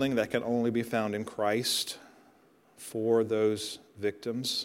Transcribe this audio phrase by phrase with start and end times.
[0.00, 1.98] healing that can only be found in Christ
[2.78, 4.64] for those victims.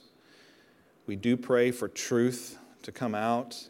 [1.07, 3.67] We do pray for truth to come out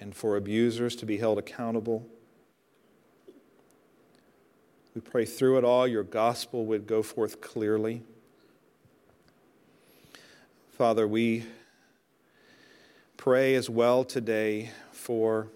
[0.00, 2.06] and for abusers to be held accountable.
[4.94, 8.02] We pray through it all your gospel would go forth clearly.
[10.72, 11.46] Father, we
[13.16, 15.48] pray as well today for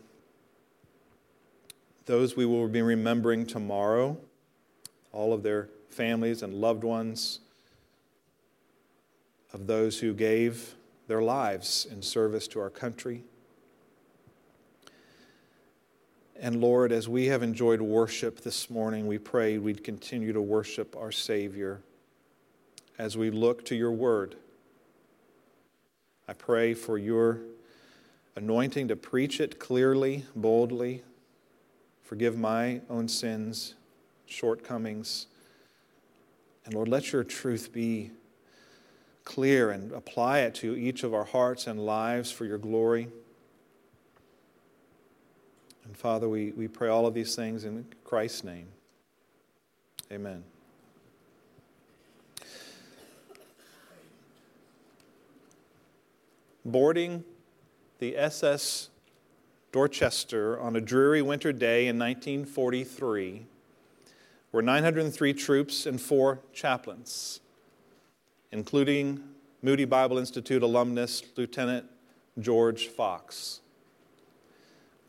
[2.06, 4.16] those we will be remembering tomorrow,
[5.16, 7.40] all of their families and loved ones,
[9.54, 10.74] of those who gave
[11.08, 13.24] their lives in service to our country.
[16.38, 20.94] And Lord, as we have enjoyed worship this morning, we pray we'd continue to worship
[20.94, 21.80] our Savior
[22.98, 24.34] as we look to your word.
[26.28, 27.40] I pray for your
[28.34, 31.04] anointing to preach it clearly, boldly.
[32.02, 33.75] Forgive my own sins,
[34.26, 35.26] shortcomings.
[36.64, 38.10] And Lord, let your truth be
[39.24, 43.08] clear and apply it to each of our hearts and lives for your glory.
[45.84, 48.68] And Father, we, we pray all of these things in Christ's name.
[50.10, 50.44] Amen.
[56.64, 57.22] Boarding
[57.98, 58.90] the SS
[59.72, 63.46] Dorchester on a dreary winter day in 1943
[64.56, 67.40] were 903 troops and four chaplains,
[68.52, 69.22] including
[69.60, 71.84] Moody Bible Institute alumnus Lieutenant
[72.38, 73.60] George Fox.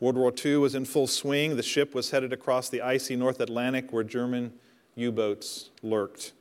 [0.00, 1.56] World War II was in full swing.
[1.56, 4.52] The ship was headed across the icy North Atlantic where German
[4.96, 6.32] U boats lurked.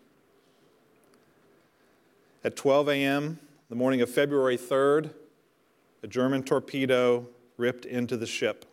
[2.43, 3.39] At 12 a.m.,
[3.69, 5.11] the morning of February 3rd,
[6.03, 8.65] a German torpedo ripped into the ship.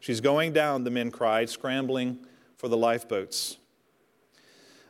[0.00, 2.18] She's going down, the men cried, scrambling
[2.60, 3.56] for the lifeboats.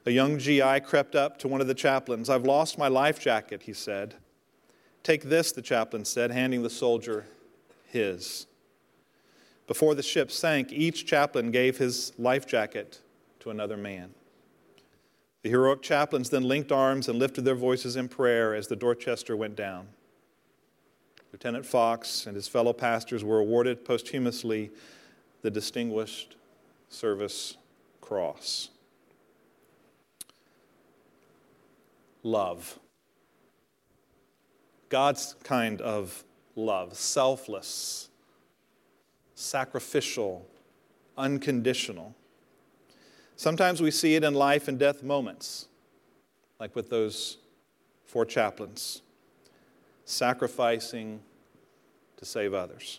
[0.04, 2.28] A young GI crept up to one of the chaplains.
[2.28, 4.16] I've lost my life jacket, he said.
[5.04, 7.26] Take this, the chaplain said, handing the soldier
[7.86, 8.48] his.
[9.68, 13.02] Before the ship sank, each chaplain gave his life jacket
[13.38, 14.14] to another man.
[15.42, 19.36] The heroic chaplains then linked arms and lifted their voices in prayer as the Dorchester
[19.36, 19.86] went down.
[21.32, 24.72] Lieutenant Fox and his fellow pastors were awarded posthumously
[25.42, 26.34] the Distinguished
[26.88, 27.56] Service
[28.10, 28.70] Cross.
[32.24, 32.80] Love.
[34.88, 36.24] God's kind of
[36.56, 38.08] love, selfless,
[39.36, 40.44] sacrificial,
[41.16, 42.16] unconditional.
[43.36, 45.68] Sometimes we see it in life and death moments,
[46.58, 47.38] like with those
[48.06, 49.02] four chaplains
[50.04, 51.20] sacrificing
[52.16, 52.98] to save others.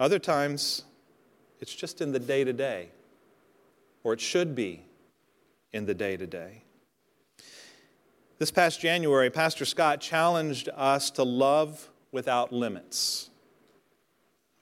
[0.00, 0.84] Other times,
[1.60, 2.88] it's just in the day to day,
[4.02, 4.84] or it should be
[5.72, 6.62] in the day to day.
[8.38, 13.30] This past January, Pastor Scott challenged us to love without limits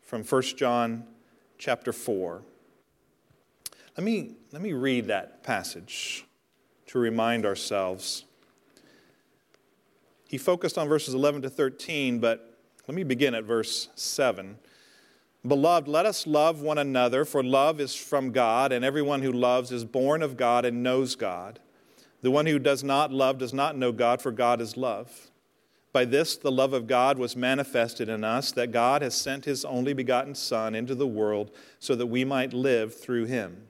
[0.01, 1.05] from 1 John
[1.59, 2.43] chapter 4.
[3.97, 6.25] Let me, let me read that passage
[6.87, 8.25] to remind ourselves
[10.29, 12.59] he focused on verses 11 to 13, but
[12.89, 14.59] let me begin at verse 7.
[15.47, 19.71] Beloved, let us love one another, for love is from God, and everyone who loves
[19.71, 21.61] is born of God and knows God.
[22.23, 25.31] The one who does not love does not know God, for God is love.
[25.93, 29.65] By this, the love of God was manifested in us, that God has sent his
[29.65, 33.69] only begotten Son into the world so that we might live through him.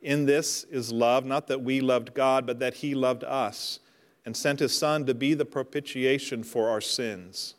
[0.00, 3.80] In this is love, not that we loved God, but that he loved us
[4.24, 7.54] and sent his Son to be the propitiation for our sins.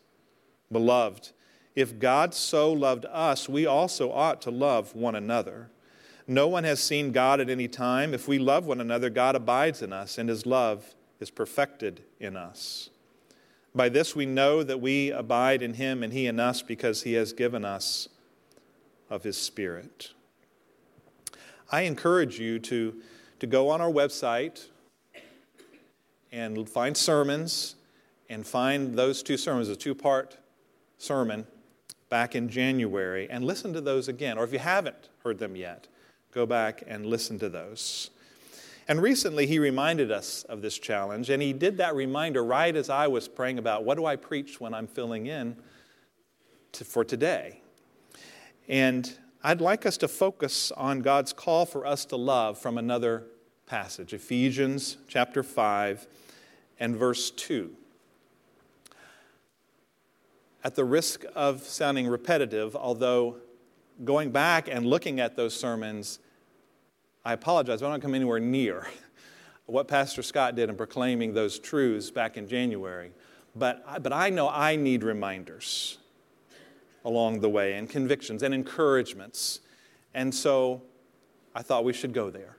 [0.72, 1.32] Beloved,
[1.80, 5.70] if God so loved us, we also ought to love one another.
[6.28, 8.14] No one has seen God at any time.
[8.14, 12.36] If we love one another, God abides in us, and his love is perfected in
[12.36, 12.90] us.
[13.74, 17.14] By this we know that we abide in him and he in us because he
[17.14, 18.10] has given us
[19.10, 20.12] of his Spirit.
[21.72, 22.94] I encourage you to,
[23.40, 24.66] to go on our website,
[26.34, 27.76] and find sermons
[28.30, 30.36] and find those two sermons, a two part
[30.98, 31.48] sermon
[32.10, 34.38] back in January, and listen to those again.
[34.38, 35.88] Or if you haven't heard them yet,
[36.34, 38.10] go back and listen to those.
[38.88, 42.90] And recently, he reminded us of this challenge, and he did that reminder right as
[42.90, 45.56] I was praying about what do I preach when I'm filling in
[46.72, 47.62] to, for today.
[48.68, 53.26] And I'd like us to focus on God's call for us to love from another
[53.68, 56.08] passage, Ephesians chapter 5
[56.80, 57.76] and verse 2.
[60.64, 63.38] At the risk of sounding repetitive, although
[64.04, 66.20] going back and looking at those sermons,
[67.24, 68.88] I apologize, but I don't come anywhere near
[69.66, 73.12] what Pastor Scott did in proclaiming those truths back in January.
[73.56, 75.98] But, but I know I need reminders
[77.06, 79.62] along the way, and convictions and encouragements.
[80.14, 80.82] And so
[81.56, 82.58] I thought we should go there.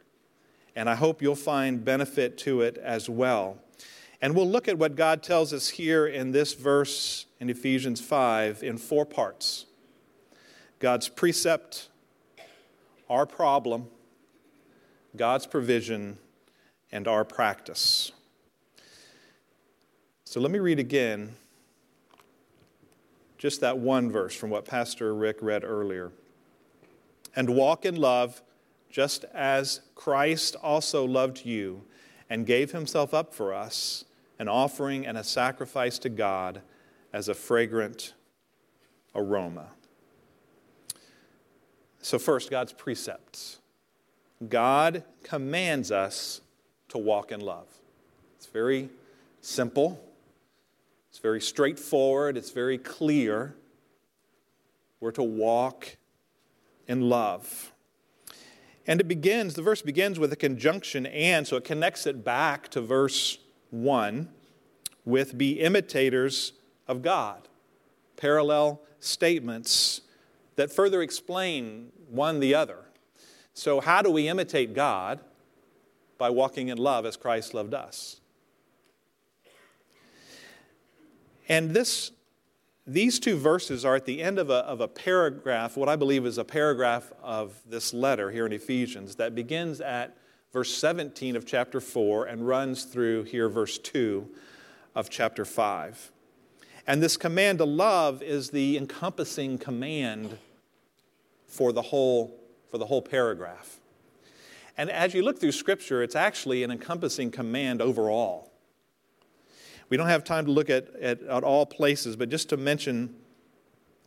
[0.76, 3.58] And I hope you'll find benefit to it as well.
[4.22, 8.62] And we'll look at what God tells us here in this verse in Ephesians 5
[8.62, 9.66] in four parts
[10.78, 11.88] God's precept,
[13.08, 13.88] our problem,
[15.16, 16.18] God's provision,
[16.92, 18.12] and our practice.
[20.24, 21.34] So let me read again
[23.38, 26.12] just that one verse from what Pastor Rick read earlier.
[27.34, 28.42] And walk in love,
[28.90, 31.84] just as Christ also loved you
[32.28, 34.04] and gave himself up for us
[34.40, 36.62] an offering and a sacrifice to God
[37.12, 38.14] as a fragrant
[39.14, 39.66] aroma.
[42.00, 43.58] So, first, God's precepts.
[44.48, 46.40] God commands us
[46.88, 47.66] to walk in love.
[48.36, 48.88] It's very
[49.42, 50.02] simple,
[51.10, 53.54] it's very straightforward, it's very clear.
[55.00, 55.98] We're to walk
[56.88, 57.72] in love.
[58.86, 62.68] And it begins, the verse begins with a conjunction and, so it connects it back
[62.68, 63.38] to verse
[63.70, 64.28] 1
[65.04, 66.52] with be imitators
[66.86, 67.48] of God.
[68.16, 70.02] Parallel statements
[70.56, 72.78] that further explain one the other.
[73.54, 75.20] So, how do we imitate God?
[76.18, 78.20] By walking in love as Christ loved us.
[81.48, 82.12] And this,
[82.86, 86.26] these two verses are at the end of a, of a paragraph, what I believe
[86.26, 90.16] is a paragraph of this letter here in Ephesians, that begins at
[90.52, 94.28] verse 17 of chapter 4 and runs through here, verse 2
[94.94, 96.10] of chapter 5.
[96.86, 100.38] And this command to love is the encompassing command
[101.46, 102.36] for the whole,
[102.70, 103.78] for the whole paragraph.
[104.76, 108.50] And as you look through Scripture, it's actually an encompassing command overall.
[109.88, 113.14] We don't have time to look at, at, at all places, but just to mention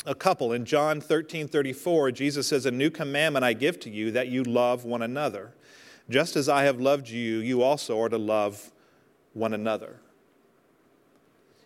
[0.05, 0.51] a couple.
[0.51, 4.43] In John 13 34, Jesus says, A new commandment I give to you, that you
[4.43, 5.53] love one another.
[6.09, 8.71] Just as I have loved you, you also are to love
[9.33, 9.99] one another.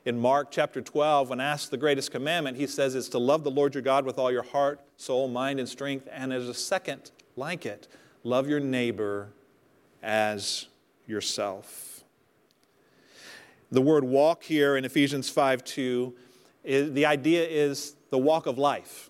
[0.06, 3.52] In Mark chapter 12, when asked the greatest commandment, he says it's to love the
[3.52, 6.08] Lord your God with all your heart, soul, mind, and strength.
[6.12, 7.88] And as a second like it,
[8.24, 9.34] love your neighbor
[10.02, 10.68] as
[11.08, 12.04] yourself.
[13.70, 16.16] The word walk here in Ephesians 5 2,
[16.64, 19.10] is, the idea is the walk of life.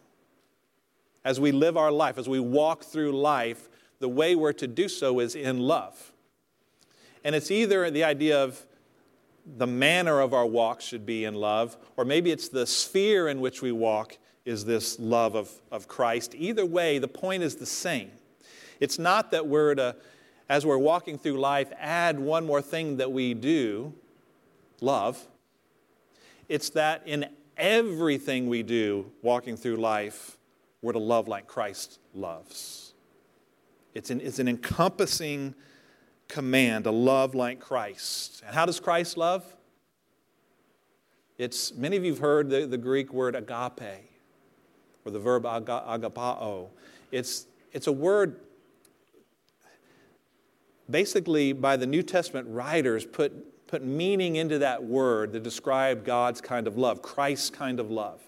[1.23, 4.87] As we live our life, as we walk through life, the way we're to do
[4.87, 6.11] so is in love.
[7.23, 8.65] And it's either the idea of
[9.57, 13.39] the manner of our walk should be in love, or maybe it's the sphere in
[13.39, 16.35] which we walk is this love of, of Christ.
[16.35, 18.11] Either way, the point is the same.
[18.79, 19.95] It's not that we're to,
[20.49, 23.93] as we're walking through life, add one more thing that we do,
[24.79, 25.27] love.
[26.47, 27.27] It's that in
[27.57, 30.37] everything we do walking through life,
[30.81, 32.86] we're to love like Christ loves.
[33.97, 35.55] It's an, it's an encompassing
[36.27, 38.43] command to love like Christ.
[38.45, 39.43] And how does Christ love?
[41.39, 44.11] It's, many of you have heard the, the Greek word agape,
[45.03, 46.67] or the verb aga, agapao.
[47.11, 48.39] It's, it's a word,
[50.87, 56.39] basically, by the New Testament writers, put, put meaning into that word to describe God's
[56.39, 58.26] kind of love, Christ's kind of love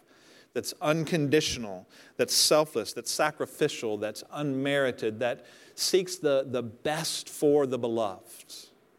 [0.54, 1.88] that's unconditional,
[2.18, 8.56] that's selfless, that's sacrificial, that's unmerited, that seeks the, the best for the beloved,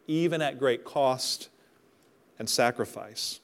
[0.06, 1.48] even at great cost
[2.38, 3.40] and sacrifice.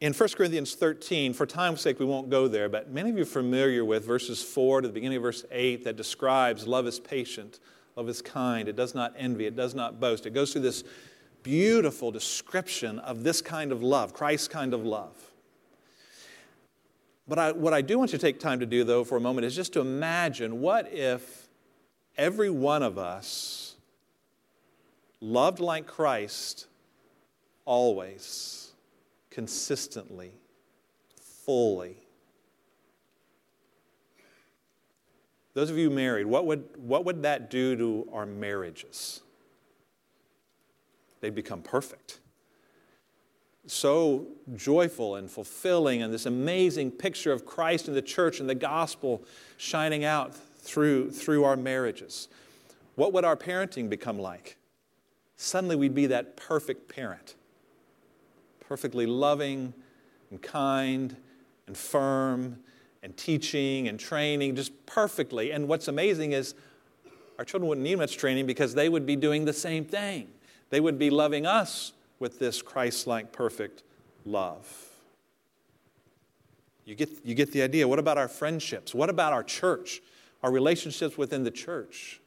[0.00, 3.22] In 1 Corinthians 13, for time's sake, we won't go there, but many of you
[3.22, 6.98] are familiar with verses 4 to the beginning of verse 8 that describes love is
[6.98, 7.60] patient,
[7.96, 10.24] love is kind, it does not envy, it does not boast.
[10.24, 10.84] It goes through this
[11.42, 15.14] beautiful description of this kind of love, Christ's kind of love.
[17.28, 19.20] But I, what I do want you to take time to do, though, for a
[19.20, 21.48] moment is just to imagine what if
[22.16, 23.76] every one of us
[25.20, 26.66] loved like Christ
[27.64, 28.72] always,
[29.30, 30.32] consistently,
[31.44, 31.96] fully.
[35.54, 39.20] Those of you married, what would, what would that do to our marriages?
[41.20, 42.20] They'd become perfect.
[43.66, 48.54] So joyful and fulfilling, and this amazing picture of Christ and the church and the
[48.54, 49.22] gospel
[49.58, 52.28] shining out through, through our marriages.
[52.96, 54.56] What would our parenting become like?
[55.36, 57.34] Suddenly we'd be that perfect parent.
[58.70, 59.74] perfectly loving
[60.30, 61.16] and kind
[61.66, 62.56] and firm
[63.02, 65.50] and teaching and training just perfectly.
[65.50, 66.54] And what's amazing is
[67.36, 70.28] our children wouldn't need much training because they would be doing the same thing.
[70.70, 73.82] They would be loving us with this Christ like perfect
[74.24, 74.66] love.
[76.84, 77.86] You get, you get the idea.
[77.86, 78.94] What about our friendships?
[78.94, 80.00] What about our church?
[80.42, 82.20] Our relationships within the church?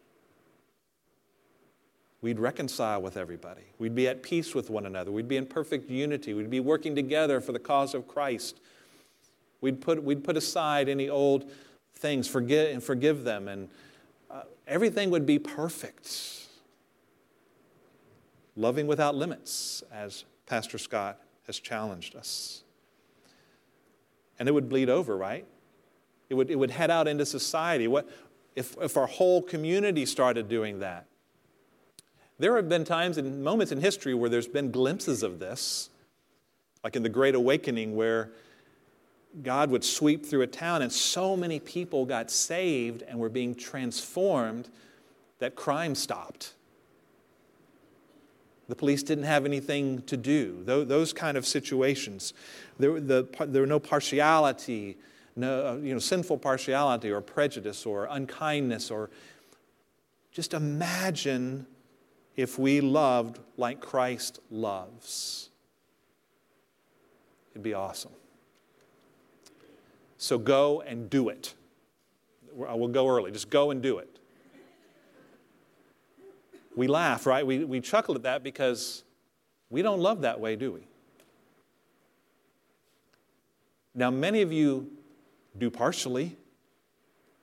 [2.21, 3.63] We'd reconcile with everybody.
[3.79, 5.12] We'd be at peace with one another.
[5.12, 6.33] We'd be in perfect unity.
[6.33, 8.62] We'd be working together for the cause of Christ.
[9.59, 11.51] We'd put, we'd put aside any old
[11.95, 13.69] things forget, and forgive them, and
[14.29, 16.42] uh, everything would be perfect.
[18.55, 22.63] Loving without limits, as Pastor Scott has challenged us.
[24.39, 25.45] And it would bleed over, right?
[26.29, 27.88] It would, it would head out into society.
[27.88, 28.10] What,
[28.55, 31.05] if, if our whole community started doing that?
[32.39, 35.89] There have been times and moments in history where there's been glimpses of this,
[36.83, 38.31] like in the Great Awakening, where
[39.41, 43.55] God would sweep through a town and so many people got saved and were being
[43.55, 44.69] transformed
[45.39, 46.53] that crime stopped.
[48.70, 50.63] The police didn't have anything to do.
[50.63, 52.34] Those kind of situations.
[52.79, 54.98] There, the, there were no partiality,
[55.36, 59.10] no you know, sinful partiality or prejudice or unkindness or
[60.32, 61.67] just imagine
[62.36, 65.50] if we loved like Christ loves.
[67.51, 68.12] It'd be awesome.
[70.17, 71.53] So go and do it.
[72.67, 73.32] I will go early.
[73.32, 74.12] Just go and do it.
[76.75, 77.46] We laugh, right?
[77.46, 79.03] We, we chuckle at that because
[79.70, 80.88] we don't love that way, do we?
[83.96, 84.92] Now, many of you
[85.58, 86.36] do partially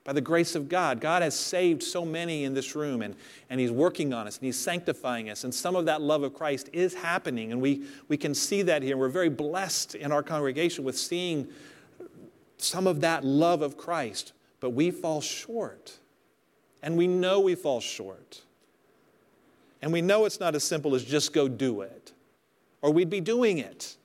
[0.02, 1.00] by the grace of God.
[1.00, 3.14] God has saved so many in this room, and,
[3.48, 5.44] and He's working on us, and He's sanctifying us.
[5.44, 8.82] And some of that love of Christ is happening, and we, we can see that
[8.82, 8.96] here.
[8.96, 11.48] We're very blessed in our congregation with seeing
[12.56, 15.98] some of that love of Christ, but we fall short.
[16.82, 18.42] And we know we fall short.
[19.82, 22.12] And we know it's not as simple as just go do it,
[22.82, 23.96] or we'd be doing it.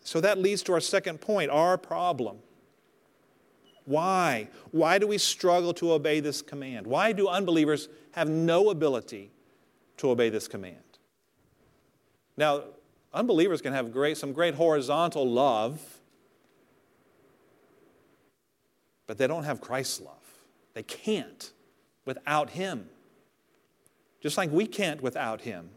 [0.00, 2.38] So that leads to our second point our problem.
[3.84, 4.48] Why?
[4.70, 6.86] Why do we struggle to obey this command?
[6.86, 9.30] Why do unbelievers have no ability
[9.98, 10.76] to obey this command?
[12.36, 12.62] Now,
[13.12, 15.80] unbelievers can have great, some great horizontal love,
[19.06, 20.16] but they don't have Christ's love.
[20.74, 21.52] They can't
[22.04, 22.88] without Him.
[24.22, 25.68] Just like we can't without Him.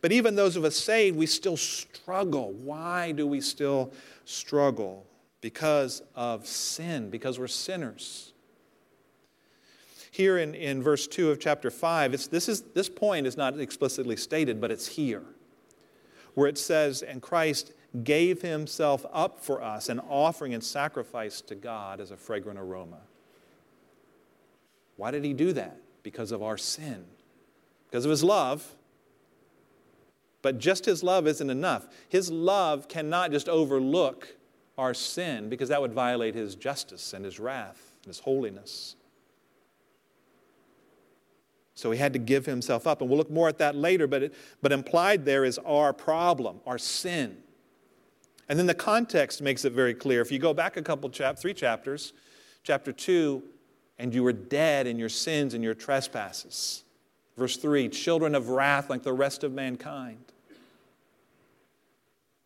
[0.00, 2.52] But even those of us saved, we still struggle.
[2.52, 3.92] Why do we still
[4.24, 5.06] struggle?
[5.44, 8.32] because of sin, because we're sinners.
[10.10, 13.60] Here in, in verse 2 of chapter 5, it's, this, is, this point is not
[13.60, 15.22] explicitly stated, but it's here,
[16.32, 21.54] where it says, And Christ gave himself up for us, an offering and sacrifice to
[21.54, 23.02] God as a fragrant aroma.
[24.96, 25.76] Why did he do that?
[26.02, 27.04] Because of our sin,
[27.88, 28.74] because of his love.
[30.42, 31.88] But just his love isn't enough.
[32.08, 34.36] His love cannot just overlook
[34.76, 38.96] our sin because that would violate his justice and his wrath and his holiness.
[41.74, 43.00] So he had to give himself up.
[43.00, 46.60] And we'll look more at that later, but, it, but implied there is our problem,
[46.66, 47.38] our sin.
[48.48, 50.20] And then the context makes it very clear.
[50.20, 52.12] If you go back a couple, chap- three chapters,
[52.62, 53.42] chapter 2,
[53.98, 56.83] and you were dead in your sins and your trespasses.
[57.36, 60.32] Verse 3 children of wrath like the rest of mankind.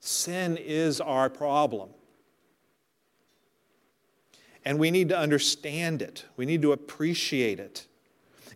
[0.01, 1.91] Sin is our problem.
[4.65, 7.87] And we need to understand it, we need to appreciate it.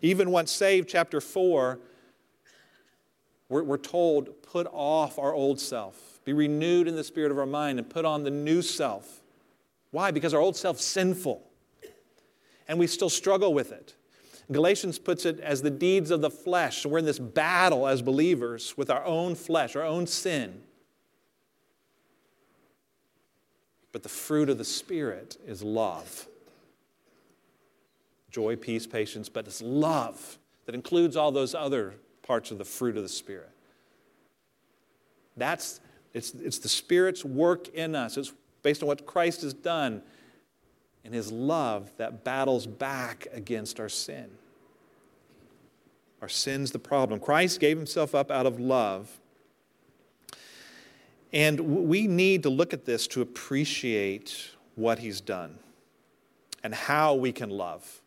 [0.01, 1.79] Even once saved, chapter 4,
[3.49, 7.45] we're, we're told, put off our old self, be renewed in the spirit of our
[7.45, 9.21] mind, and put on the new self.
[9.91, 10.11] Why?
[10.11, 11.41] Because our old self's sinful,
[12.67, 13.95] and we still struggle with it.
[14.53, 16.81] Galatians puts it as the deeds of the flesh.
[16.81, 20.61] So we're in this battle as believers with our own flesh, our own sin.
[23.91, 26.27] But the fruit of the Spirit is love
[28.33, 31.93] joy, peace, patience, but it's love that includes all those other
[32.23, 33.51] parts of the fruit of the Spirit.
[35.37, 35.79] That's
[36.13, 38.17] it's, it's the Spirit's work in us.
[38.17, 38.33] It's
[38.63, 40.01] based on what Christ has done
[41.05, 44.29] and His love that battles back against our sin.
[46.23, 47.19] Our sin's the problem.
[47.19, 49.19] Christ gave Himself up out of love
[51.33, 55.57] and we need to look at this to appreciate what he's done
[56.63, 58.01] and how we can love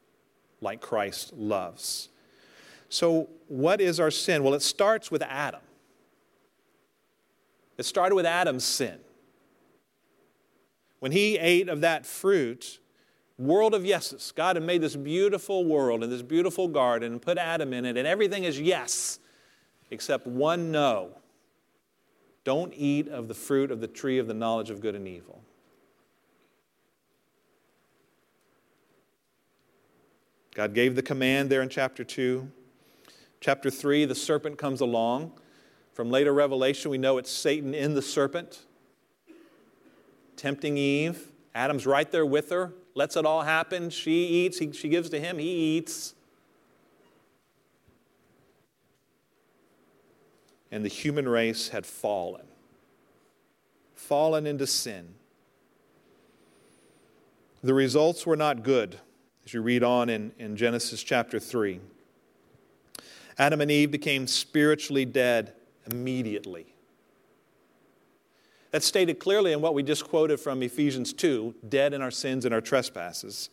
[0.61, 2.09] like Christ loves.
[2.89, 4.45] So, what is our sin?
[4.45, 5.61] Well, it starts with Adam.
[7.77, 8.99] It started with Adam's sin.
[11.01, 12.79] When he ate of that fruit,
[13.39, 14.33] world of yeses.
[14.35, 17.97] God had made this beautiful world and this beautiful garden and put Adam in it,
[17.97, 19.19] and everything is yes,
[19.91, 21.11] except one no.
[22.45, 25.43] Don't eat of the fruit of the tree of the knowledge of good and evil.
[30.55, 32.51] God gave the command there in chapter 2.
[33.41, 35.33] Chapter 3, the serpent comes along.
[35.93, 38.65] From later revelation, we know it's Satan in the serpent,
[40.37, 41.33] tempting Eve.
[41.55, 43.91] Adam's right there with her, lets it all happen.
[43.91, 46.15] She eats, he, she gives to him, he eats.
[50.73, 52.47] And the human race had fallen,
[53.95, 55.15] fallen into sin.
[57.63, 58.99] The results were not good
[59.45, 61.81] as you read on in, in Genesis chapter 3.
[63.39, 65.53] Adam and Eve became spiritually dead
[65.91, 66.76] immediately.
[68.77, 72.45] That's stated clearly in what we just quoted from Ephesians 2 dead in our sins
[72.45, 73.49] and our trespasses.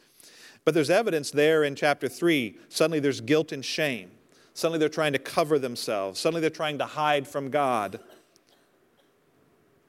[0.65, 2.57] But there's evidence there in chapter 3.
[2.67, 4.11] Suddenly there's guilt and shame.
[4.53, 6.19] Suddenly they're trying to cover themselves.
[6.19, 8.01] Suddenly they're trying to hide from God.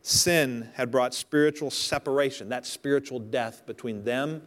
[0.03, 4.41] Sin had brought spiritual separation, that spiritual death between them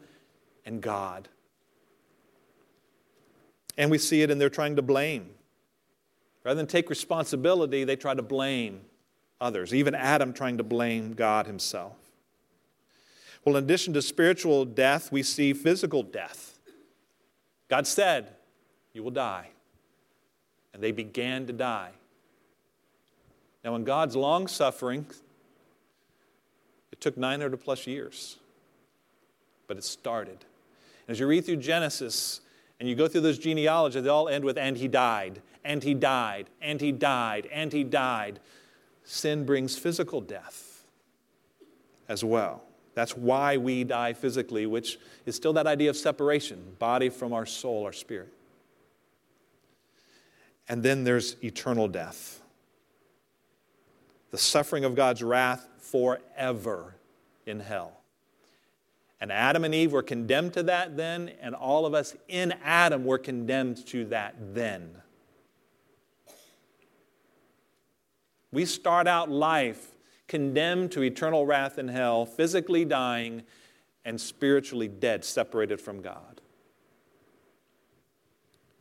[0.65, 1.27] and God.
[3.77, 5.31] And we see it in their trying to blame.
[6.45, 8.79] Rather than take responsibility, they try to blame
[9.39, 11.95] others, even Adam trying to blame God himself.
[13.45, 16.59] Well, in addition to spiritual death, we see physical death.
[17.69, 18.35] God said,
[18.93, 19.49] You will die.
[20.73, 21.91] And they began to die.
[23.63, 25.05] Now, in God's long suffering,
[26.91, 28.37] it took 900 plus years,
[29.67, 30.45] but it started.
[31.07, 32.41] As you read through Genesis,
[32.79, 35.93] and you go through those genealogies, they all end with, and he died, and he
[35.93, 38.39] died, and he died, and he died.
[39.09, 40.83] Sin brings physical death
[42.09, 42.61] as well.
[42.93, 47.45] That's why we die physically, which is still that idea of separation body from our
[47.45, 48.33] soul, our spirit.
[50.67, 52.41] And then there's eternal death.
[54.31, 56.95] The suffering of God's wrath forever
[57.45, 58.01] in hell.
[59.21, 63.05] And Adam and Eve were condemned to that then, and all of us in Adam
[63.05, 65.01] were condemned to that then.
[68.51, 69.95] We start out life
[70.27, 73.43] condemned to eternal wrath in hell, physically dying,
[74.05, 76.41] and spiritually dead, separated from God.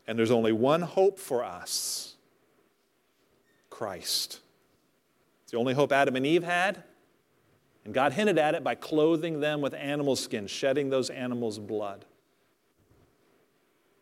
[0.06, 2.14] And there's only one hope for us
[3.70, 4.40] Christ.
[5.42, 6.82] It's the only hope Adam and Eve had.
[7.84, 12.04] And God hinted at it by clothing them with animal skin, shedding those animals' blood.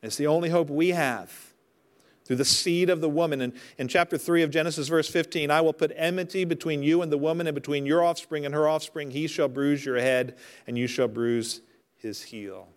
[0.03, 1.54] It's the only hope we have
[2.25, 3.41] through the seed of the woman.
[3.41, 7.13] And in chapter 3 of Genesis, verse 15, I will put enmity between you and
[7.13, 9.11] the woman, and between your offspring and her offspring.
[9.11, 11.61] He shall bruise your head, and you shall bruise
[11.97, 12.69] his heel.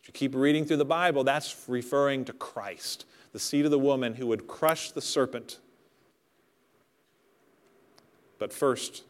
[0.00, 3.78] If you keep reading through the Bible, that's referring to Christ, the seed of the
[3.78, 5.58] woman who would crush the serpent.
[8.38, 9.02] But first,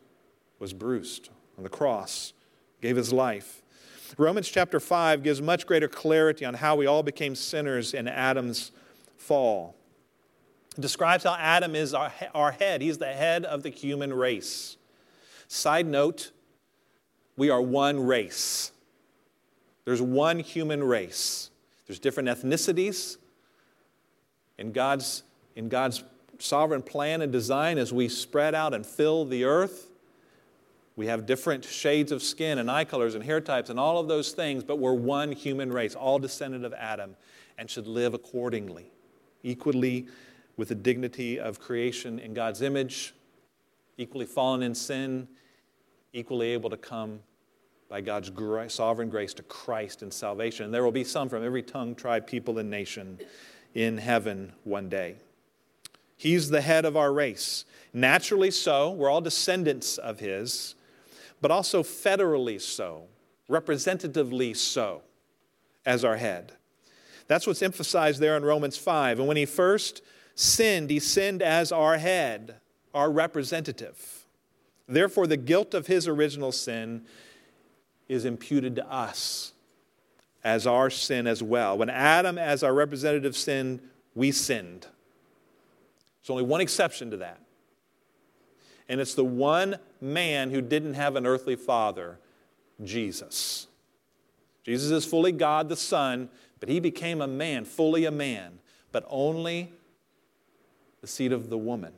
[0.58, 2.32] was bruised on the cross,
[2.80, 3.62] gave his life.
[4.18, 8.70] Romans chapter 5 gives much greater clarity on how we all became sinners in Adam's
[9.26, 9.74] fall.
[10.76, 14.76] It describes how Adam is our, our head, he's the head of the human race.
[15.48, 16.32] Side note,
[17.36, 18.72] we are one race.
[19.84, 21.50] There's one human race.
[21.86, 23.16] There's different ethnicities.
[24.58, 25.22] In God's,
[25.54, 26.02] in God's
[26.38, 29.90] sovereign plan and design, as we spread out and fill the earth,
[30.96, 34.08] we have different shades of skin and eye colors and hair types and all of
[34.08, 37.16] those things, but we're one human race, all descendant of Adam,
[37.58, 38.90] and should live accordingly,
[39.46, 40.06] equally
[40.56, 43.14] with the dignity of creation in God's image,
[43.96, 45.28] equally fallen in sin,
[46.12, 47.20] equally able to come
[47.88, 48.30] by God's
[48.72, 50.64] sovereign grace to Christ and salvation.
[50.66, 53.18] And there will be some from every tongue, tribe, people, and nation
[53.74, 55.16] in heaven one day.
[56.16, 57.64] He's the head of our race.
[57.92, 60.74] Naturally so, we're all descendants of His
[61.40, 63.04] but also federally so,
[63.48, 65.02] representatively so,
[65.84, 66.52] as our head.
[67.28, 69.18] That's what's emphasized there in Romans 5.
[69.18, 70.02] And when he first
[70.34, 72.56] sinned, he sinned as our head,
[72.94, 74.24] our representative.
[74.88, 77.04] Therefore, the guilt of his original sin
[78.08, 79.52] is imputed to us
[80.44, 81.76] as our sin as well.
[81.76, 83.80] When Adam, as our representative, sinned,
[84.14, 84.82] we sinned.
[86.20, 87.40] There's only one exception to that
[88.88, 92.18] and it's the one man who didn't have an earthly father
[92.82, 93.66] Jesus.
[94.64, 96.28] Jesus is fully God the Son,
[96.60, 98.58] but he became a man, fully a man,
[98.92, 99.72] but only
[101.00, 101.92] the seed of the woman.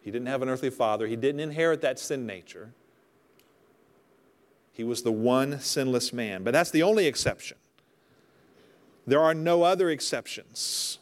[0.00, 1.06] He didn't have an earthly father.
[1.06, 2.72] He didn't inherit that sin nature.
[4.72, 6.44] He was the one sinless man.
[6.44, 7.58] But that's the only exception.
[9.06, 10.98] There are no other exceptions.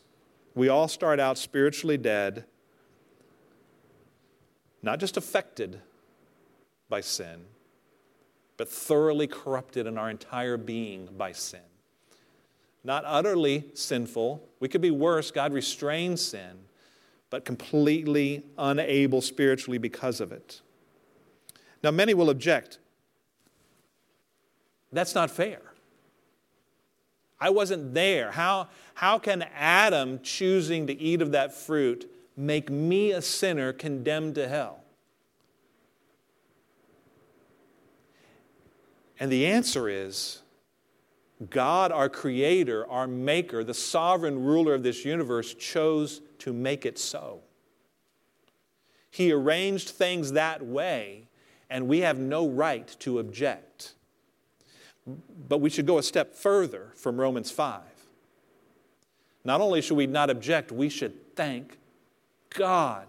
[0.54, 2.44] We all start out spiritually dead,
[4.82, 5.80] not just affected
[6.88, 7.44] by sin,
[8.56, 11.60] but thoroughly corrupted in our entire being by sin.
[12.84, 14.48] Not utterly sinful.
[14.60, 15.30] We could be worse.
[15.30, 16.56] God restrains sin,
[17.30, 20.60] but completely unable spiritually because of it.
[21.82, 22.78] Now, many will object.
[24.92, 25.60] That's not fair.
[27.38, 28.30] I wasn't there.
[28.30, 34.36] How, how can Adam choosing to eat of that fruit make me a sinner condemned
[34.36, 34.85] to hell?
[39.18, 40.42] And the answer is
[41.50, 46.98] God, our creator, our maker, the sovereign ruler of this universe, chose to make it
[46.98, 47.40] so.
[49.10, 51.28] He arranged things that way,
[51.70, 53.94] and we have no right to object.
[55.48, 57.82] But we should go a step further from Romans 5.
[59.44, 61.78] Not only should we not object, we should thank
[62.50, 63.06] God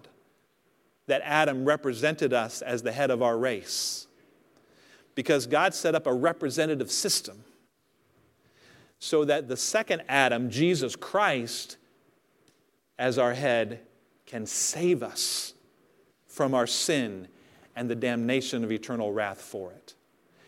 [1.07, 4.06] that Adam represented us as the head of our race.
[5.17, 7.43] Because God set up a representative system
[8.99, 11.77] so that the second Adam, Jesus Christ,
[12.99, 13.80] as our head,
[14.27, 15.56] can save us
[16.27, 17.27] from our sin
[17.75, 19.95] and the damnation of eternal wrath for it.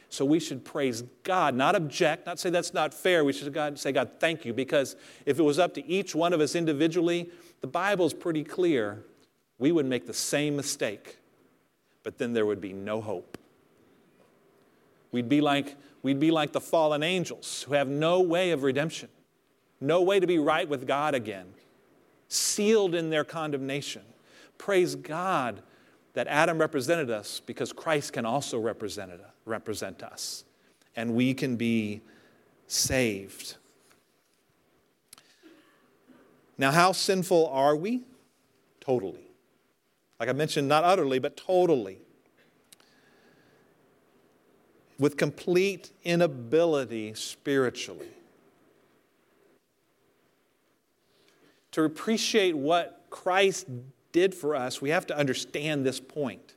[0.10, 3.26] So we should praise God, not object, not say that's not fair.
[3.26, 4.54] We should God, say, God, thank you.
[4.54, 9.04] Because if it was up to each one of us individually, the Bible's pretty clear.
[9.58, 11.18] We would make the same mistake,
[12.04, 13.36] but then there would be no hope.
[15.12, 19.10] We'd be like, we'd be like the fallen angels who have no way of redemption,
[19.82, 21.48] no way to be right with God again,
[22.28, 24.04] sealed in their condemnation.
[24.58, 25.62] Praise God
[26.14, 29.12] that Adam represented us because Christ can also represent,
[29.46, 30.44] represent us,
[30.96, 32.02] and we can be
[32.68, 33.56] saved.
[36.58, 38.04] Now, how sinful are we?
[38.82, 39.32] Totally.
[40.20, 42.00] Like I mentioned, not utterly, but totally.
[45.00, 48.10] With complete inability spiritually.
[51.72, 53.68] To appreciate what Christ
[54.12, 56.56] did for us, we have to understand this point.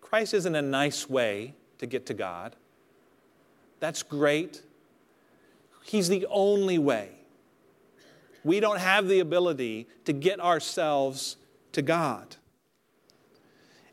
[0.00, 2.56] Christ isn't a nice way to get to God.
[3.80, 4.62] That's great.
[5.84, 7.10] He's the only way.
[8.44, 11.36] We don't have the ability to get ourselves
[11.72, 12.36] to God.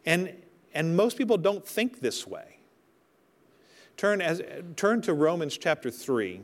[0.05, 0.33] And,
[0.73, 2.54] and most people don't think this way.
[3.97, 4.41] Turn, as,
[4.75, 6.41] turn to Romans chapter 3.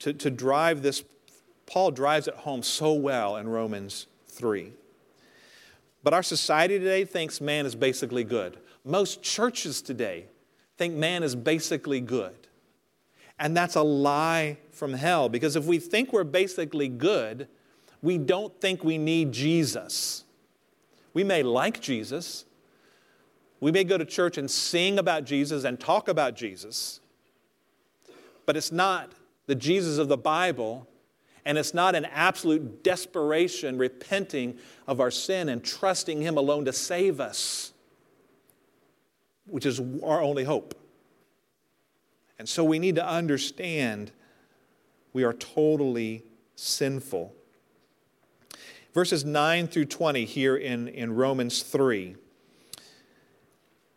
[0.00, 1.04] to, to drive this,
[1.66, 4.72] Paul drives it home so well in Romans 3.
[6.02, 8.58] But our society today thinks man is basically good.
[8.84, 10.26] Most churches today
[10.76, 12.34] think man is basically good.
[13.38, 17.48] And that's a lie from hell because if we think we're basically good,
[18.00, 20.24] we don't think we need Jesus.
[21.14, 22.44] We may like Jesus.
[23.60, 27.00] We may go to church and sing about Jesus and talk about Jesus.
[28.46, 29.12] But it's not
[29.46, 30.86] the Jesus of the Bible,
[31.44, 36.72] and it's not an absolute desperation, repenting of our sin and trusting Him alone to
[36.72, 37.72] save us,
[39.46, 40.74] which is our only hope.
[42.38, 44.12] And so we need to understand
[45.12, 46.22] we are totally
[46.54, 47.34] sinful.
[48.94, 52.16] Verses 9 through 20 here in, in Romans 3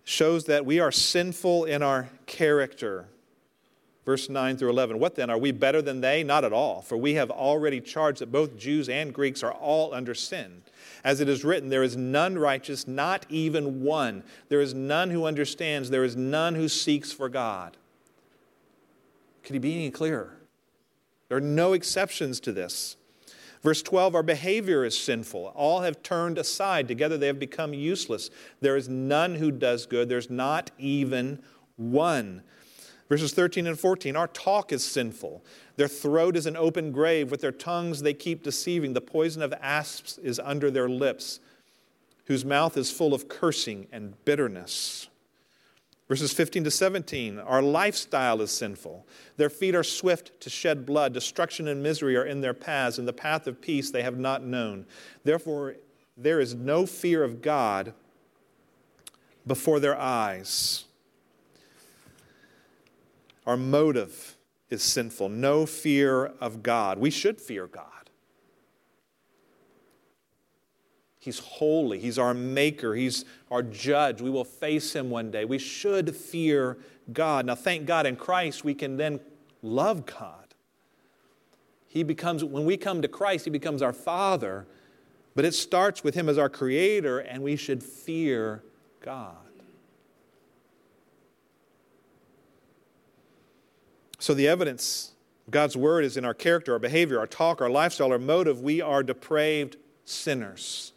[0.04, 3.08] shows that we are sinful in our character.
[4.06, 5.00] Verse 9 through 11.
[5.00, 5.30] What then?
[5.30, 6.24] Are we better than they?
[6.24, 6.82] Not at all.
[6.82, 10.64] For we have already charged that both Jews and Greeks are all under sin.
[11.04, 14.24] As it is written, there is none righteous, not even one.
[14.50, 15.90] There is none who understands.
[15.90, 17.78] There is none who seeks for God.
[19.44, 20.38] Could he be any clearer?
[21.28, 22.98] There are no exceptions to this.
[23.64, 25.54] Verse 12, our behavior is sinful.
[25.56, 26.88] All have turned aside.
[26.88, 28.30] Together they have become useless.
[28.60, 30.10] There is none who does good.
[30.10, 31.44] There's not even
[31.76, 32.42] one.
[33.08, 35.44] Verses 13 and 14 Our talk is sinful.
[35.76, 37.30] Their throat is an open grave.
[37.30, 38.94] With their tongues they keep deceiving.
[38.94, 41.40] The poison of asps is under their lips,
[42.26, 45.08] whose mouth is full of cursing and bitterness.
[46.12, 49.08] Verses 15 to 17 Our lifestyle is sinful.
[49.38, 51.14] Their feet are swift to shed blood.
[51.14, 54.44] Destruction and misery are in their paths, and the path of peace they have not
[54.44, 54.86] known.
[55.24, 55.76] Therefore,
[56.18, 57.94] there is no fear of God
[59.48, 60.84] before their eyes.
[63.48, 64.36] Our motive
[64.70, 66.98] is sinful, no fear of God.
[66.98, 68.01] We should fear God.
[71.22, 72.00] He's holy.
[72.00, 72.96] He's our maker.
[72.96, 74.22] He's our judge.
[74.22, 75.46] We will face him one day.
[75.46, 76.80] We should fear
[77.14, 77.46] God.
[77.46, 79.20] Now, thank God in Christ, we can then
[79.62, 80.56] love God.
[81.88, 84.66] He becomes, when we come to Christ, He becomes our Father,
[85.36, 88.64] but it starts with Him as our Creator, and we should fear
[89.02, 89.36] God.
[94.18, 95.12] So, the evidence
[95.52, 98.62] God's Word is in our character, our behavior, our talk, our lifestyle, our motive.
[98.62, 100.94] We are depraved sinners.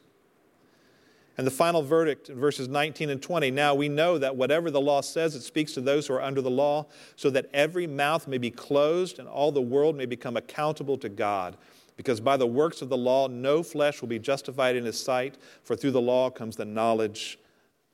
[1.37, 4.81] And the final verdict in verses 19 and 20 now we know that whatever the
[4.81, 8.29] law says, it speaks to those who are under the law, so that every mouth
[8.29, 11.57] may be closed and all the world may become accountable to God.
[11.97, 15.38] Because by the works of the law, no flesh will be justified in his sight,
[15.62, 17.38] for through the law comes the knowledge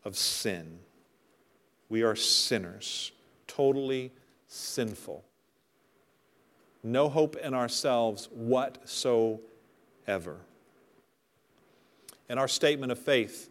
[0.05, 0.79] of sin.
[1.89, 3.13] We are sinners,
[3.47, 4.13] totally
[4.49, 5.25] sinful.
[6.83, 9.41] No hope in ourselves whatsoever
[12.31, 13.51] in our statement of faith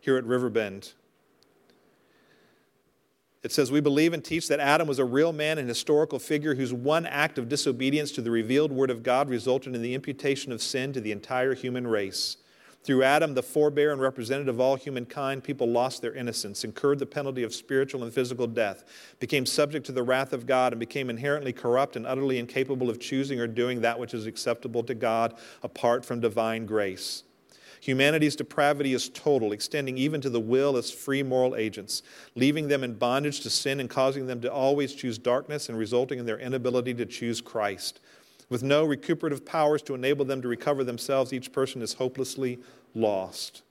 [0.00, 0.92] here at Riverbend.
[3.42, 6.56] It says, We believe and teach that Adam was a real man and historical figure
[6.56, 10.50] whose one act of disobedience to the revealed Word of God resulted in the imputation
[10.52, 12.36] of sin to the entire human race.
[12.82, 17.06] Through Adam, the forebear and representative of all humankind, people lost their innocence, incurred the
[17.06, 18.84] penalty of spiritual and physical death,
[19.20, 22.98] became subject to the wrath of God, and became inherently corrupt and utterly incapable of
[22.98, 27.22] choosing or doing that which is acceptable to God apart from divine grace.
[27.80, 32.02] Humanity's depravity is total, extending even to the will as free moral agents,
[32.34, 36.18] leaving them in bondage to sin and causing them to always choose darkness and resulting
[36.18, 38.00] in their inability to choose Christ.
[38.50, 42.58] With no recuperative powers to enable them to recover themselves, each person is hopelessly
[42.94, 43.62] lost.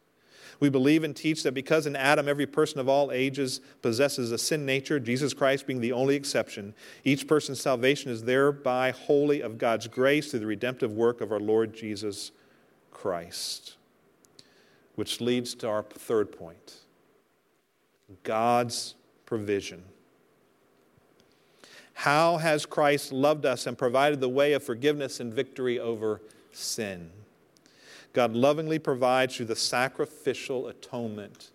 [0.60, 4.38] We believe and teach that because in Adam every person of all ages possesses a
[4.38, 9.58] sin nature, Jesus Christ being the only exception, each person's salvation is thereby wholly of
[9.58, 12.32] God's grace through the redemptive work of our Lord Jesus
[12.92, 13.78] Christ.
[15.00, 16.74] Which leads to our third point
[18.24, 19.82] God's provision.
[21.94, 26.20] How has Christ loved us and provided the way of forgiveness and victory over
[26.52, 27.12] sin?
[28.12, 31.52] God lovingly provides through the sacrificial atonement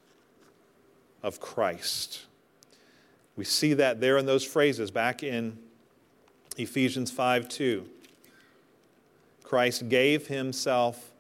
[1.22, 2.24] of Christ.
[3.36, 5.58] We see that there in those phrases back in
[6.56, 7.86] Ephesians 5 2.
[9.42, 11.10] Christ gave himself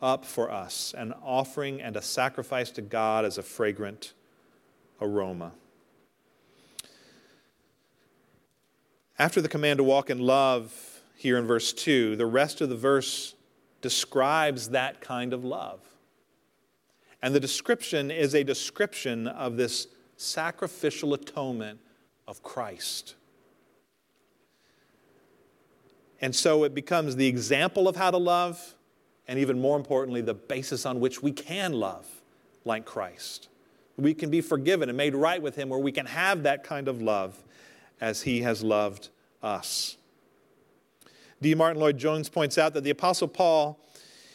[0.00, 4.12] up for us, an offering and a sacrifice to God as a fragrant
[5.00, 5.52] aroma.
[9.18, 10.72] After the command to walk in love,
[11.16, 13.34] here in verse 2, the rest of the verse
[13.80, 15.80] describes that kind of love.
[17.20, 21.80] And the description is a description of this sacrificial atonement
[22.28, 23.16] of Christ.
[26.20, 28.74] And so it becomes the example of how to love
[29.28, 32.06] and even more importantly, the basis on which we can love
[32.64, 33.48] like Christ.
[33.98, 36.88] We can be forgiven and made right with Him, where we can have that kind
[36.88, 37.36] of love
[38.00, 39.10] as He has loved
[39.42, 39.96] us.
[41.42, 41.54] D.
[41.54, 43.78] Martyn Lloyd Jones points out that the Apostle Paul,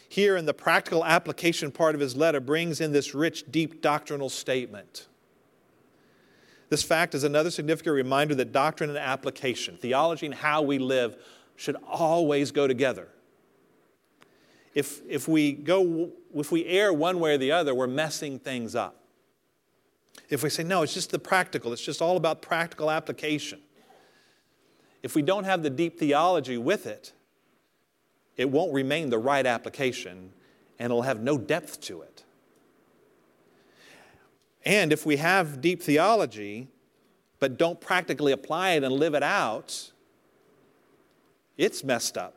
[0.08, 4.30] here in the practical application part of his letter, brings in this rich, deep doctrinal
[4.30, 5.08] statement.
[6.70, 11.18] This fact is another significant reminder that doctrine and application, theology and how we live,
[11.56, 13.10] should always go together
[14.74, 18.76] if, if we go, if we err one way or the other, we're messing things
[18.76, 19.00] up.
[20.30, 23.60] If we say, no, it's just the practical, it's just all about practical application.
[25.04, 27.12] If we don't have the deep theology with it,
[28.36, 30.32] it won't remain the right application
[30.80, 32.24] and it'll have no depth to it.
[34.66, 36.68] And if we have deep theology,
[37.40, 39.92] but don't practically apply it and live it out,
[41.58, 42.34] it's messed up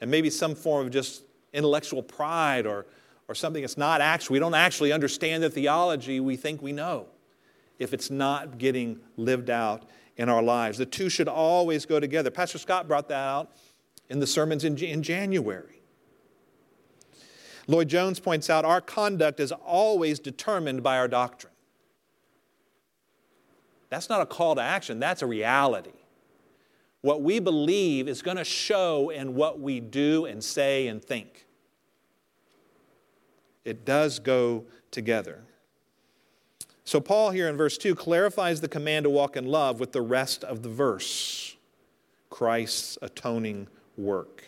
[0.00, 2.86] and maybe some form of just intellectual pride or,
[3.28, 4.34] or something that's not actual.
[4.34, 7.06] We don't actually understand the theology we think we know
[7.78, 9.84] if it's not getting lived out
[10.16, 10.78] in our lives.
[10.78, 12.30] The two should always go together.
[12.30, 13.52] Pastor Scott brought that out
[14.08, 15.80] in the sermons in, in January.
[17.66, 21.52] Lloyd Jones points out our conduct is always determined by our doctrine.
[23.90, 25.92] That's not a call to action, that's a reality.
[27.00, 31.46] What we believe is going to show in what we do and say and think.
[33.64, 35.42] It does go together.
[36.84, 40.00] So, Paul here in verse 2 clarifies the command to walk in love with the
[40.00, 41.56] rest of the verse
[42.30, 44.44] Christ's atoning work.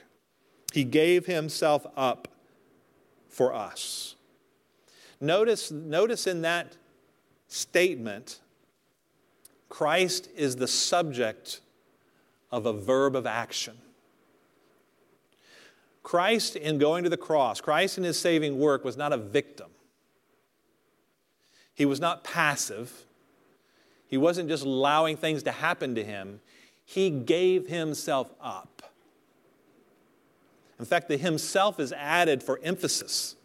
[0.72, 2.28] He gave himself up
[3.28, 4.16] for us.
[5.20, 6.76] Notice, notice in that
[7.48, 8.40] statement,
[9.68, 11.60] Christ is the subject
[12.50, 13.76] of a verb of action.
[16.02, 19.68] Christ, in going to the cross, Christ in his saving work was not a victim.
[21.74, 23.06] He was not passive.
[24.06, 26.40] He wasn't just allowing things to happen to him.
[26.84, 28.82] He gave himself up.
[30.78, 33.36] In fact, the himself is added for emphasis.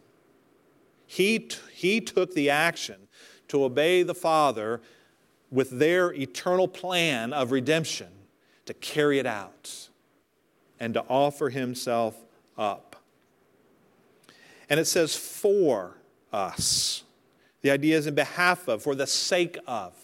[1.06, 2.96] He, t- he took the action
[3.48, 4.80] to obey the Father
[5.50, 8.08] with their eternal plan of redemption
[8.66, 9.88] to carry it out
[10.78, 12.16] and to offer himself
[12.58, 12.96] up.
[14.68, 15.96] And it says, for
[16.32, 17.04] us.
[17.62, 19.94] The idea is in behalf of, for the sake of.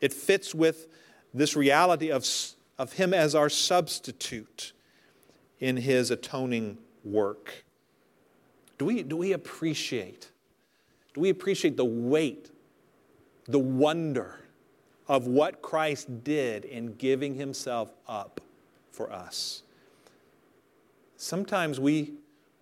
[0.00, 0.86] It fits with
[1.32, 2.26] this reality of,
[2.78, 4.72] of him as our substitute
[5.60, 7.64] in his atoning work.
[8.78, 10.30] Do we, do we appreciate?
[11.14, 12.50] Do we appreciate the weight,
[13.46, 14.38] the wonder
[15.08, 18.40] of what Christ did in giving himself up
[18.92, 19.62] for us?
[21.16, 22.12] Sometimes we,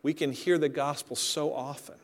[0.03, 1.97] we can hear the gospel so often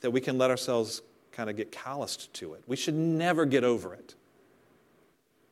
[0.00, 2.62] that we can let ourselves kind of get calloused to it.
[2.66, 4.14] We should never get over it.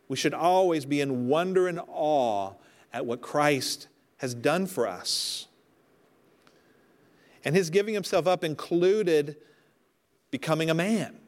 [0.09, 2.53] We should always be in wonder and awe
[2.93, 5.49] at what Christ has done for us.
[7.45, 9.37] And his giving himself up included
[10.31, 11.19] becoming a man,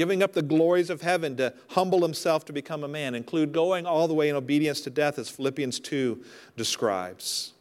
[0.00, 3.84] giving up the glories of heaven to humble himself to become a man, include going
[3.84, 6.24] all the way in obedience to death, as Philippians 2
[6.56, 7.52] describes.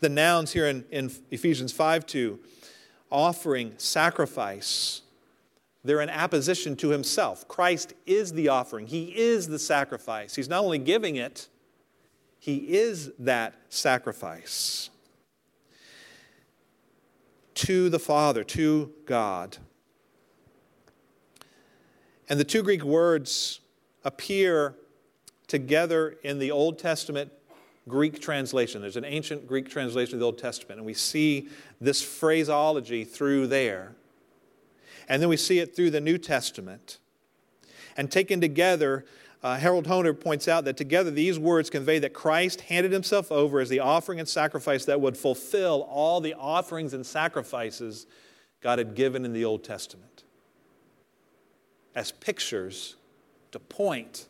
[0.00, 2.40] The nouns here in, in Ephesians 5 2,
[3.08, 5.02] offering, sacrifice,
[5.84, 7.46] they're in apposition to himself.
[7.46, 10.34] Christ is the offering, he is the sacrifice.
[10.34, 11.46] He's not only giving it,
[12.40, 14.90] he is that sacrifice
[17.54, 19.58] to the Father, to God.
[22.30, 23.58] And the two Greek words
[24.04, 24.76] appear
[25.48, 27.32] together in the Old Testament
[27.88, 28.80] Greek translation.
[28.80, 31.48] There's an ancient Greek translation of the Old Testament, and we see
[31.80, 33.96] this phraseology through there.
[35.08, 36.98] And then we see it through the New Testament.
[37.96, 39.04] And taken together,
[39.42, 43.58] uh, Harold Hoehner points out that together these words convey that Christ handed himself over
[43.58, 48.06] as the offering and sacrifice that would fulfill all the offerings and sacrifices
[48.60, 50.22] God had given in the Old Testament
[51.94, 52.96] as pictures
[53.52, 54.26] to point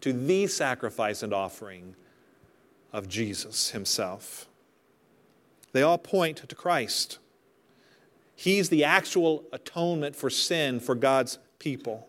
[0.00, 1.94] to the sacrifice and offering
[2.92, 4.46] of Jesus himself.
[5.72, 7.18] They all point to Christ.
[8.36, 12.08] He's the actual atonement for sin for God's people.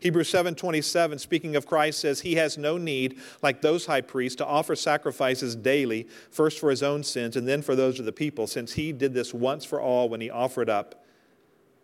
[0.00, 4.46] Hebrews 7:27 speaking of Christ says he has no need like those high priests to
[4.46, 8.48] offer sacrifices daily first for his own sins and then for those of the people
[8.48, 11.04] since he did this once for all when he offered up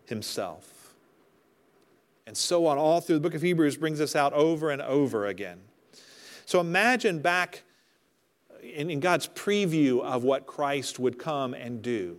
[0.06, 0.77] himself.
[2.28, 5.24] And so on all through the book of Hebrews brings this out over and over
[5.24, 5.60] again.
[6.44, 7.62] So imagine back
[8.62, 12.18] in, in God's preview of what Christ would come and do.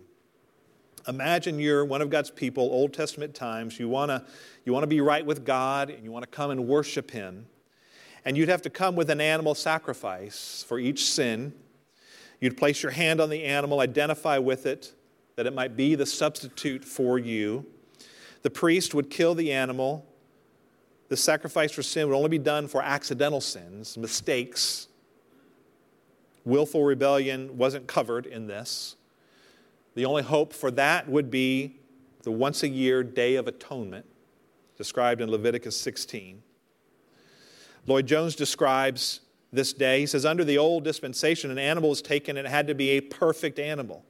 [1.06, 3.78] Imagine you're one of God's people, Old Testament times.
[3.78, 4.24] You want to
[4.64, 7.46] you wanna be right with God and you want to come and worship Him.
[8.24, 11.54] And you'd have to come with an animal sacrifice for each sin.
[12.40, 14.92] You'd place your hand on the animal, identify with it,
[15.36, 17.64] that it might be the substitute for you.
[18.42, 20.06] The priest would kill the animal.
[21.08, 24.88] The sacrifice for sin would only be done for accidental sins, mistakes.
[26.44, 28.96] Willful rebellion wasn't covered in this.
[29.94, 31.76] The only hope for that would be
[32.22, 34.06] the once a year Day of Atonement,
[34.76, 36.42] described in Leviticus 16.
[37.86, 39.20] Lloyd Jones describes
[39.52, 40.00] this day.
[40.00, 42.90] He says, Under the old dispensation, an animal was taken and it had to be
[42.90, 44.04] a perfect animal,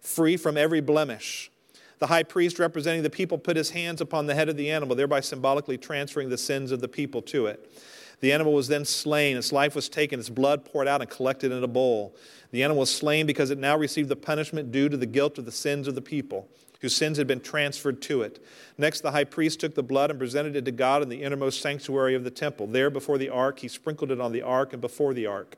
[0.00, 1.50] free from every blemish.
[1.98, 4.94] The high priest, representing the people, put his hands upon the head of the animal,
[4.94, 7.72] thereby symbolically transferring the sins of the people to it.
[8.20, 11.52] The animal was then slain, its life was taken, its blood poured out and collected
[11.52, 12.16] in a bowl.
[12.50, 15.44] The animal was slain because it now received the punishment due to the guilt of
[15.44, 16.48] the sins of the people,
[16.80, 18.44] whose sins had been transferred to it.
[18.76, 21.60] Next, the high priest took the blood and presented it to God in the innermost
[21.60, 22.66] sanctuary of the temple.
[22.66, 25.56] There, before the ark, he sprinkled it on the ark and before the ark.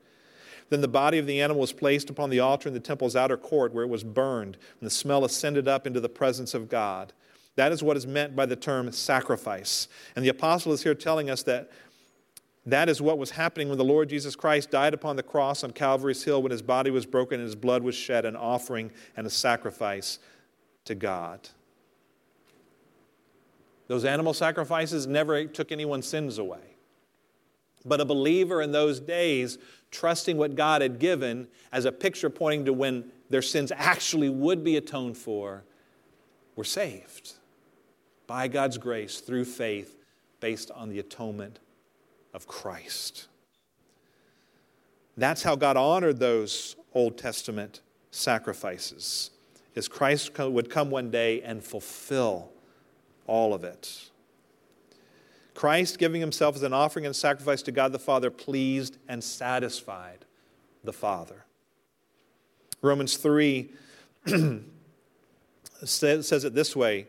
[0.70, 3.36] Then the body of the animal was placed upon the altar in the temple's outer
[3.36, 7.12] court, where it was burned, and the smell ascended up into the presence of God.
[7.56, 9.88] That is what is meant by the term sacrifice.
[10.16, 11.70] And the apostle is here telling us that
[12.66, 15.72] that is what was happening when the Lord Jesus Christ died upon the cross on
[15.72, 19.26] Calvary's Hill when his body was broken and his blood was shed, an offering and
[19.26, 20.18] a sacrifice
[20.84, 21.48] to God.
[23.88, 26.76] Those animal sacrifices never took anyone's sins away.
[27.84, 29.58] But a believer in those days,
[29.90, 34.64] trusting what God had given as a picture pointing to when their sins actually would
[34.64, 35.64] be atoned for,
[36.56, 37.34] were saved
[38.26, 39.96] by God's grace through faith
[40.40, 41.58] based on the atonement
[42.32, 43.28] of Christ.
[45.16, 47.80] That's how God honored those Old Testament
[48.10, 49.30] sacrifices,
[49.74, 52.50] is Christ would come one day and fulfill
[53.26, 54.09] all of it.
[55.60, 60.24] Christ giving himself as an offering and sacrifice to God the Father pleased and satisfied
[60.84, 61.44] the Father.
[62.80, 63.70] Romans 3
[65.84, 67.08] says it this way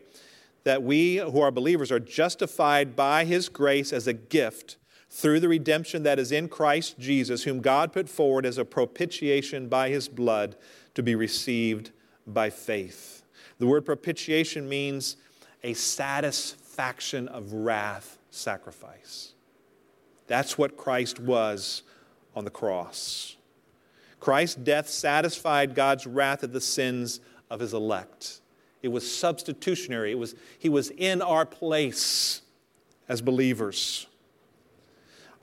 [0.64, 4.76] that we who are believers are justified by his grace as a gift
[5.08, 9.70] through the redemption that is in Christ Jesus, whom God put forward as a propitiation
[9.70, 10.56] by his blood
[10.92, 11.90] to be received
[12.26, 13.22] by faith.
[13.58, 15.16] The word propitiation means
[15.64, 19.34] a satisfaction of wrath sacrifice.
[20.26, 21.82] That's what Christ was
[22.34, 23.36] on the cross.
[24.20, 27.20] Christ's death satisfied God's wrath at the sins
[27.50, 28.40] of his elect.
[28.82, 30.12] It was substitutionary.
[30.12, 32.42] It was, he was in our place
[33.08, 34.06] as believers.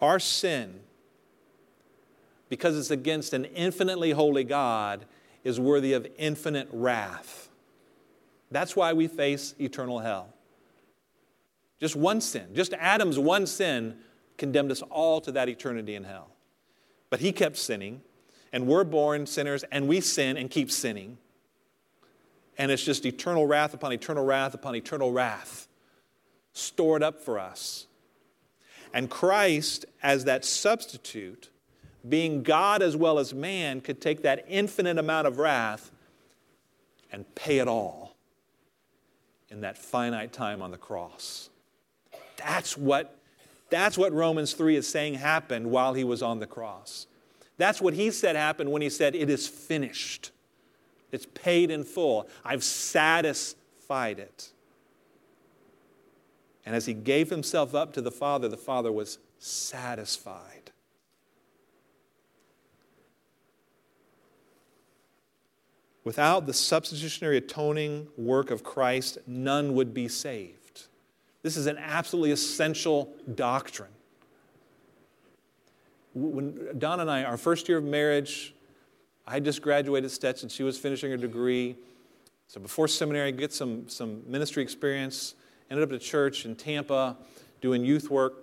[0.02, 0.80] Our sin,
[2.48, 5.06] because it's against an infinitely holy God,
[5.44, 7.50] is worthy of infinite wrath.
[8.50, 10.34] That's why we face eternal hell.
[11.80, 13.98] Just one sin, just Adam's one sin
[14.38, 16.30] condemned us all to that eternity in hell.
[17.10, 18.02] But he kept sinning,
[18.52, 21.18] and we're born sinners, and we sin and keep sinning
[22.60, 25.68] and it's just eternal wrath upon eternal wrath upon eternal wrath
[26.52, 27.88] stored up for us.
[28.94, 31.50] And Christ, as that substitute,
[32.08, 35.92] being God as well as man, could take that infinite amount of wrath
[37.12, 38.16] and pay it all
[39.50, 41.49] in that finite time on the cross.
[42.40, 43.18] That's what,
[43.70, 47.08] that's what Romans 3 is saying happened while he was on the cross.
[47.58, 50.32] That's what he said happened when he said, It is finished.
[51.12, 52.28] It's paid in full.
[52.46, 54.50] I've satisfied it.
[56.66, 60.72] And as he gave himself up to the Father, the Father was satisfied.
[66.04, 70.59] Without the substitutionary atoning work of Christ, none would be saved.
[71.42, 73.90] This is an absolutely essential doctrine.
[76.14, 78.54] When Don and I, our first year of marriage,
[79.26, 80.50] I just graduated Stetson.
[80.50, 81.78] She was finishing her degree.
[82.48, 85.36] So before seminary, get some, some ministry experience.
[85.70, 87.16] Ended up at a church in Tampa
[87.62, 88.34] doing youth work.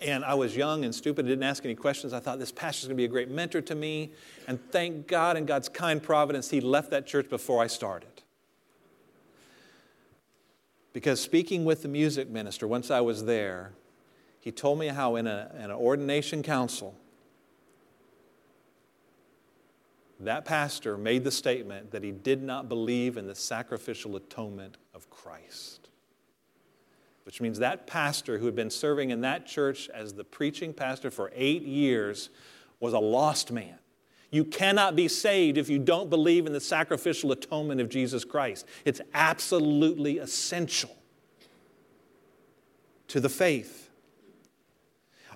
[0.00, 2.12] And I was young and stupid, didn't ask any questions.
[2.12, 4.12] I thought this pastor's going to be a great mentor to me.
[4.46, 8.13] And thank God and God's kind providence, he left that church before I started.
[10.94, 13.72] Because speaking with the music minister, once I was there,
[14.38, 16.94] he told me how in, a, in an ordination council,
[20.20, 25.10] that pastor made the statement that he did not believe in the sacrificial atonement of
[25.10, 25.88] Christ.
[27.24, 31.10] Which means that pastor who had been serving in that church as the preaching pastor
[31.10, 32.30] for eight years
[32.78, 33.78] was a lost man.
[34.30, 38.66] You cannot be saved if you don't believe in the sacrificial atonement of Jesus Christ.
[38.84, 40.90] It's absolutely essential
[43.08, 43.90] to the faith.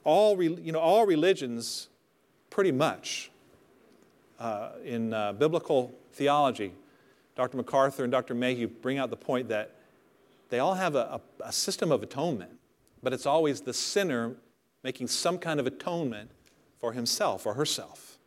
[0.05, 1.89] All, you know, all religions,
[2.51, 3.31] pretty much,
[4.41, 6.73] uh, in uh, biblical theology,
[7.37, 7.57] Dr.
[7.57, 8.35] MacArthur and Dr.
[8.35, 9.77] Mayhue bring out the point that
[10.49, 12.51] they all have a, a, a system of atonement,
[13.03, 14.35] but it's always the sinner
[14.83, 16.31] making some kind of atonement
[16.79, 18.18] for himself or herself.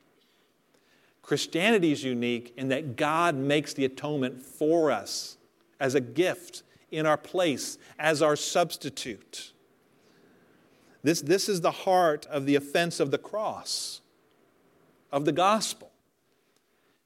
[1.22, 5.38] Christianity is unique in that God makes the atonement for us
[5.80, 9.54] as a gift in our place, as our substitute.
[11.04, 14.02] This, this is the heart of the offense of the cross,
[15.12, 15.92] of the gospel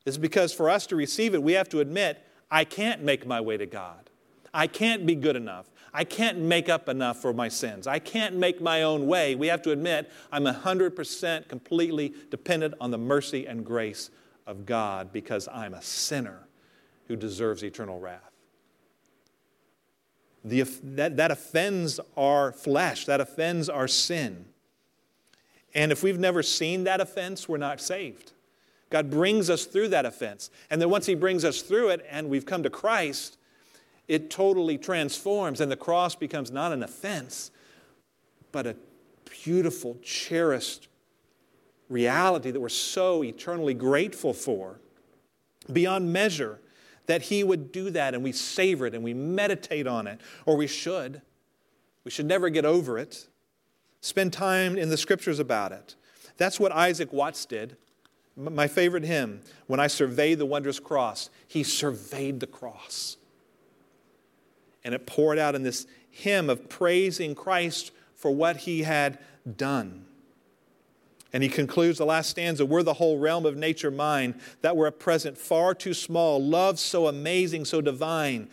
[0.05, 3.41] is because for us to receive it, we have to admit, I can't make my
[3.41, 4.09] way to God.
[4.53, 5.69] I can't be good enough.
[5.95, 7.87] I can't make up enough for my sins.
[7.87, 9.33] I can't make my own way.
[9.33, 14.09] We have to admit, I'm 100% completely dependent on the mercy and grace
[14.45, 16.49] of God because I'm a sinner
[17.07, 18.19] who deserves eternal wrath.
[20.43, 24.47] The, that, that offends our flesh, that offends our sin.
[25.73, 28.33] And if we've never seen that offense, we're not saved.
[28.89, 30.49] God brings us through that offense.
[30.69, 33.37] And then once He brings us through it and we've come to Christ,
[34.07, 37.51] it totally transforms, and the cross becomes not an offense,
[38.51, 38.75] but a
[39.43, 40.87] beautiful, cherished
[41.89, 44.79] reality that we're so eternally grateful for
[45.71, 46.59] beyond measure
[47.07, 50.55] that He would do that and we savor it and we meditate on it, or
[50.55, 51.21] we should.
[52.03, 53.27] We should never get over it.
[54.01, 55.95] Spend time in the scriptures about it.
[56.37, 57.77] That's what Isaac Watts did.
[58.35, 63.17] My favorite hymn, when I survey the wondrous cross, he surveyed the cross.
[64.85, 69.19] And it poured out in this hymn of praising Christ for what he had
[69.57, 70.05] done.
[71.33, 74.87] And he concludes the last stanza We're the whole realm of nature mine, that were
[74.87, 76.41] at present far too small.
[76.41, 78.47] Love so amazing, so divine,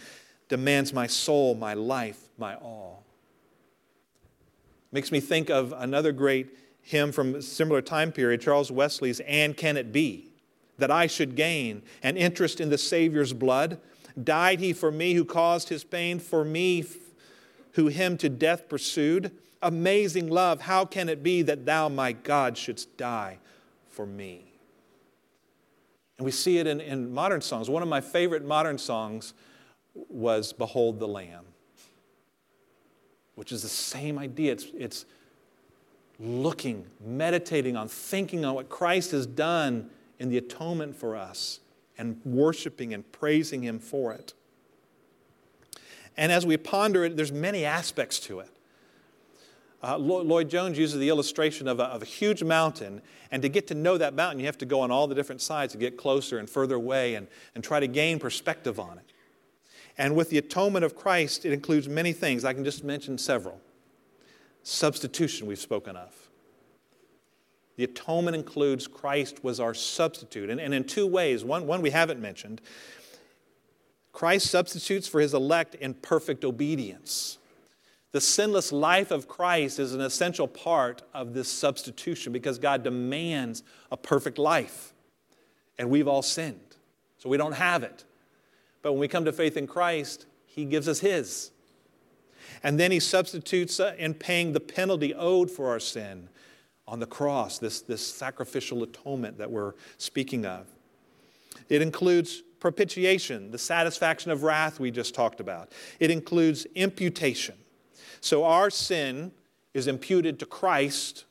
[0.49, 3.05] demands my soul, my life, my all.
[4.91, 9.57] Makes me think of another great hymn from a similar time period, Charles Wesley's And
[9.57, 10.31] Can It Be?
[10.79, 13.79] That I should gain an interest in the Savior's blood.
[14.23, 16.85] Died he for me who caused his pain, for me
[17.73, 19.33] who him to death pursued?
[19.63, 23.39] Amazing love, how can it be that thou, my God, shouldst die
[23.89, 24.45] for me?
[26.19, 27.71] And we see it in, in modern songs.
[27.71, 29.35] One of my favorite modern songs
[29.95, 31.45] was Behold the Lamb,
[33.35, 34.53] which is the same idea.
[34.53, 35.05] It's, it's
[36.19, 41.61] looking, meditating on, thinking on what Christ has done in the atonement for us
[42.03, 44.35] and worshiping and praising Him for it.
[46.17, 48.51] And as we ponder it, there's many aspects to it.
[49.85, 53.69] Uh, Lloyd Jones uses the illustration of a, of a, huge mountain, and to get
[53.69, 55.97] to know that mountain, you have to go on all the different sides to get
[55.97, 59.13] closer and further away and, and try to gain perspective on it.
[59.97, 62.45] And with the atonement of Christ, it includes many things.
[62.45, 63.61] I can just mention several.
[64.65, 66.22] Substitution, we've spoken of.
[67.83, 71.43] The atonement includes Christ was our substitute, and, and in two ways.
[71.43, 72.61] One, one we haven't mentioned.
[74.13, 77.39] Christ substitutes for his elect in perfect obedience.
[78.13, 83.65] The sinless life of Christ is an essential part of this substitution because God demands
[83.91, 84.95] a perfect life.
[85.77, 86.77] And we've all sinned,
[87.19, 88.05] so we don't have it.
[88.83, 91.51] But when we come to faith in Christ, He gives us His.
[92.63, 96.29] And then He substitutes uh, in paying the penalty owed for our sin
[96.87, 100.67] on the cross, this, this sacrificial atonement that we're speaking of.
[101.69, 105.73] It includes propitiation, the satisfaction of wrath we just talked about.
[106.01, 107.57] It includes imputation.
[108.21, 109.33] So our sin
[109.75, 111.25] is imputed to Christ,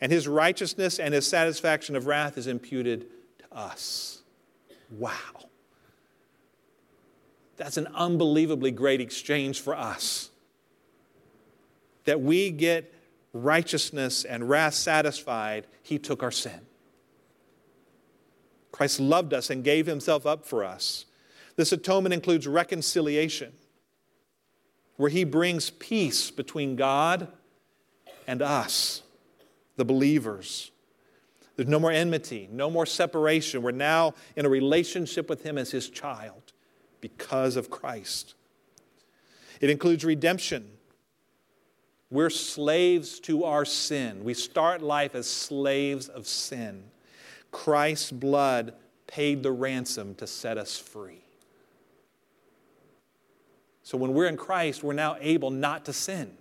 [0.00, 3.06] and his righteousness and his satisfaction of wrath is imputed
[3.38, 4.22] to us.
[4.90, 5.10] Wow.
[7.56, 10.30] That's an unbelievably great exchange for us.
[12.04, 12.94] That we get
[13.32, 16.60] righteousness and wrath satisfied, he took our sin.
[18.72, 21.04] Christ loved us and gave himself up for us.
[21.56, 23.52] This atonement includes reconciliation,
[24.96, 27.28] where he brings peace between God
[28.26, 29.02] and us,
[29.76, 30.70] the believers.
[31.56, 33.60] There's no more enmity, no more separation.
[33.60, 36.52] We're now in a relationship with him as his child
[37.00, 38.34] because of Christ.
[39.60, 40.70] It includes redemption.
[42.10, 44.24] We're slaves to our sin.
[44.24, 46.82] We start life as slaves of sin.
[47.52, 48.74] Christ's blood
[49.06, 51.22] paid the ransom to set us free.
[53.82, 56.32] So when we're in Christ, we're now able not to sin.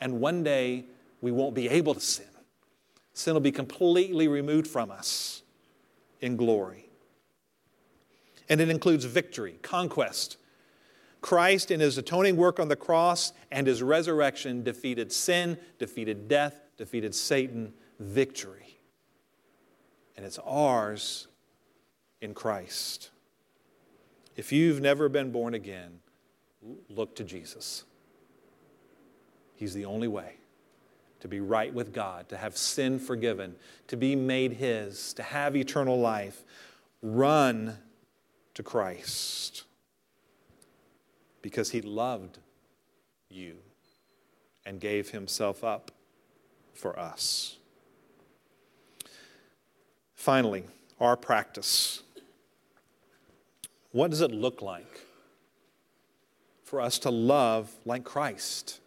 [0.00, 0.86] And one day,
[1.20, 2.24] we won't be able to sin.
[3.12, 5.42] Sin will be completely removed from us
[6.20, 6.90] in glory
[8.50, 10.36] and it includes victory, conquest.
[11.20, 16.60] Christ, in his atoning work on the cross and his resurrection, defeated sin, defeated death,
[16.76, 18.78] defeated Satan, victory.
[20.16, 21.28] And it's ours
[22.20, 23.10] in Christ.
[24.36, 26.00] If you've never been born again,
[26.88, 27.84] look to Jesus.
[29.54, 30.34] He's the only way
[31.20, 33.56] to be right with God, to have sin forgiven,
[33.88, 36.44] to be made His, to have eternal life.
[37.02, 37.76] Run
[38.54, 39.64] to Christ
[41.42, 42.38] because he loved
[43.28, 43.56] you
[44.66, 45.90] and gave himself up
[46.74, 47.56] for us.
[50.14, 50.64] Finally,
[51.00, 52.02] our practice.
[53.92, 55.00] What does it look like
[56.62, 58.80] for us to love like Christ?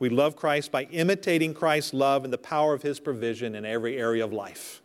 [0.00, 3.96] We love Christ by imitating Christ's love and the power of his provision in every
[3.98, 4.82] area of life,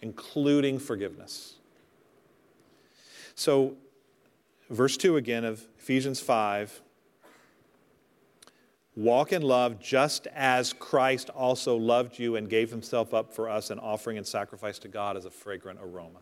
[0.00, 1.56] including forgiveness.
[3.34, 3.76] So,
[4.72, 6.80] verse 2 again of Ephesians 5
[8.94, 13.70] Walk in love just as Christ also loved you and gave himself up for us,
[13.70, 16.18] an offering and sacrifice to God as a fragrant aroma.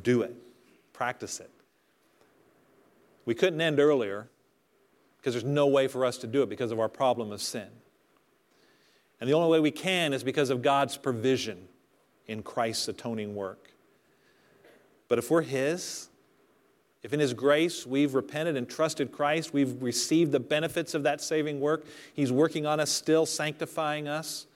[0.00, 0.36] Do it,
[0.92, 1.50] practice it.
[3.24, 4.28] We couldn't end earlier
[5.16, 7.68] because there's no way for us to do it because of our problem of sin.
[9.20, 11.66] And the only way we can is because of God's provision
[12.28, 13.69] in Christ's atoning work.
[15.10, 16.08] But if we're His,
[17.02, 21.20] if in His grace we've repented and trusted Christ, we've received the benefits of that
[21.20, 21.84] saving work,
[22.14, 24.46] He's working on us still, sanctifying us,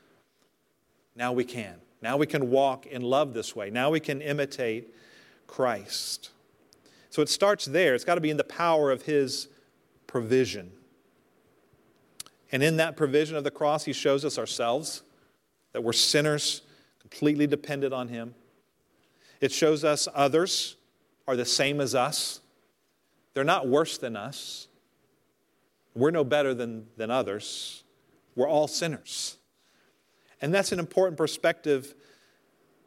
[1.14, 1.74] now we can.
[2.00, 3.70] Now we can walk in love this way.
[3.70, 4.94] Now we can imitate
[5.46, 6.30] Christ.
[7.10, 7.94] So it starts there.
[7.94, 9.48] It's got to be in the power of His
[10.06, 10.70] provision.
[12.52, 15.02] And in that provision of the cross, he shows us ourselves
[15.72, 16.62] that we're sinners,
[17.00, 18.36] completely dependent on him.
[19.44, 20.76] It shows us others
[21.28, 22.40] are the same as us,
[23.34, 24.68] they're not worse than us.
[25.94, 27.84] We're no better than, than others.
[28.34, 29.36] We're all sinners.
[30.40, 31.94] And that's an important perspective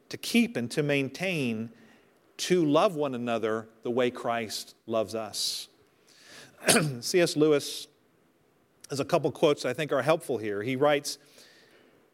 [0.09, 1.69] to keep and to maintain
[2.37, 5.67] to love one another the way Christ loves us.
[7.01, 7.37] C.S.
[7.37, 7.87] Lewis
[8.89, 10.63] has a couple quotes I think are helpful here.
[10.63, 11.19] He writes,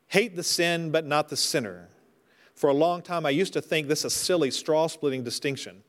[0.08, 1.88] Hate the sin, but not the sinner.
[2.64, 5.84] For a long time, I used to think this a silly, straw splitting distinction.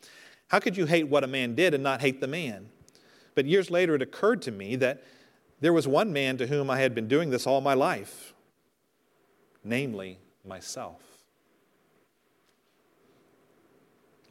[0.49, 2.69] How could you hate what a man did and not hate the man?
[3.37, 5.05] But years later, it occurred to me that
[5.61, 8.35] there was one man to whom I had been doing this all my life,
[9.63, 11.01] namely myself.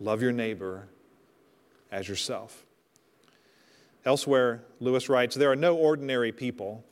[0.02, 0.90] Love your neighbor
[1.94, 2.66] as yourself.
[4.04, 6.84] Elsewhere, Lewis writes There are no ordinary people.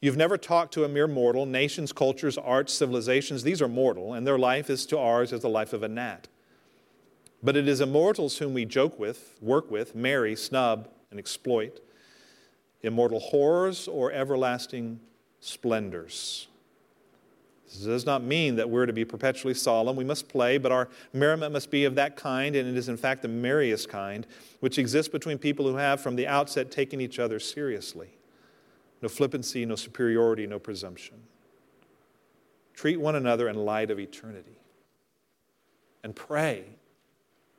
[0.00, 1.44] You've never talked to a mere mortal.
[1.44, 5.48] Nations, cultures, arts, civilizations, these are mortal, and their life is to ours as the
[5.48, 6.28] life of a gnat.
[7.42, 11.80] But it is immortals whom we joke with, work with, marry, snub, and exploit.
[12.82, 15.00] Immortal horrors or everlasting
[15.40, 16.48] splendors.
[17.66, 19.96] This does not mean that we're to be perpetually solemn.
[19.96, 22.96] We must play, but our merriment must be of that kind, and it is in
[22.96, 24.26] fact the merriest kind,
[24.60, 28.08] which exists between people who have from the outset taken each other seriously.
[29.02, 31.16] No flippancy, no superiority, no presumption.
[32.74, 34.58] Treat one another in light of eternity.
[36.02, 36.64] And pray,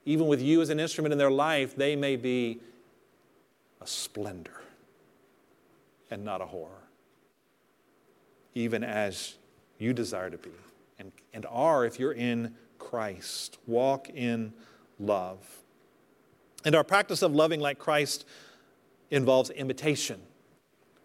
[0.06, 2.60] even with you as an instrument in their life, they may be
[3.82, 4.62] a splendor
[6.10, 6.88] and not a horror,
[8.56, 9.36] even as
[9.78, 10.52] you desire to be
[11.02, 13.58] and, and are if you're in Christ.
[13.68, 14.54] Walk in
[15.00, 15.40] love.
[16.64, 18.26] And our practice of loving like Christ
[19.10, 20.22] involves imitation.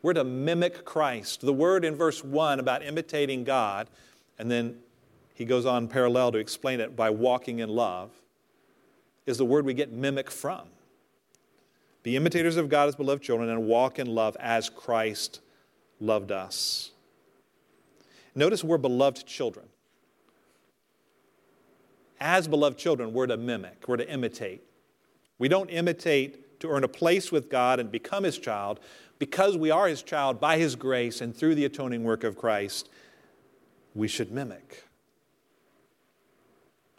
[0.07, 1.41] We're to mimic Christ.
[1.41, 3.89] The word in verse 1 about imitating God,
[4.39, 4.77] and then
[5.35, 8.13] he goes on parallel to explain it by walking in love,
[9.27, 10.69] is the word we get mimic from.
[12.05, 15.41] Be imitators of God as beloved children and walk in love as Christ
[15.99, 16.93] loved us.
[18.33, 19.67] Notice we're beloved children.
[22.21, 24.63] As beloved children, we're to mimic, we're to imitate.
[25.41, 28.81] We don't imitate to earn a place with God and become His child.
[29.19, 32.89] Because we are His child by His grace and through the atoning work of Christ,
[33.95, 34.85] we should mimic.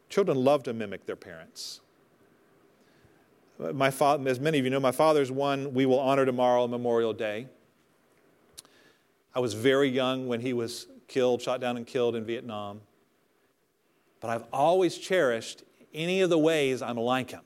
[0.10, 1.82] Children love to mimic their parents.
[3.60, 7.14] My father, as many of you know, my father's one we will honor tomorrow, Memorial
[7.14, 7.48] Day.
[9.34, 12.82] I was very young when he was killed, shot down and killed in Vietnam.
[14.20, 15.64] But I've always cherished
[15.94, 17.42] any of the ways I'm like him,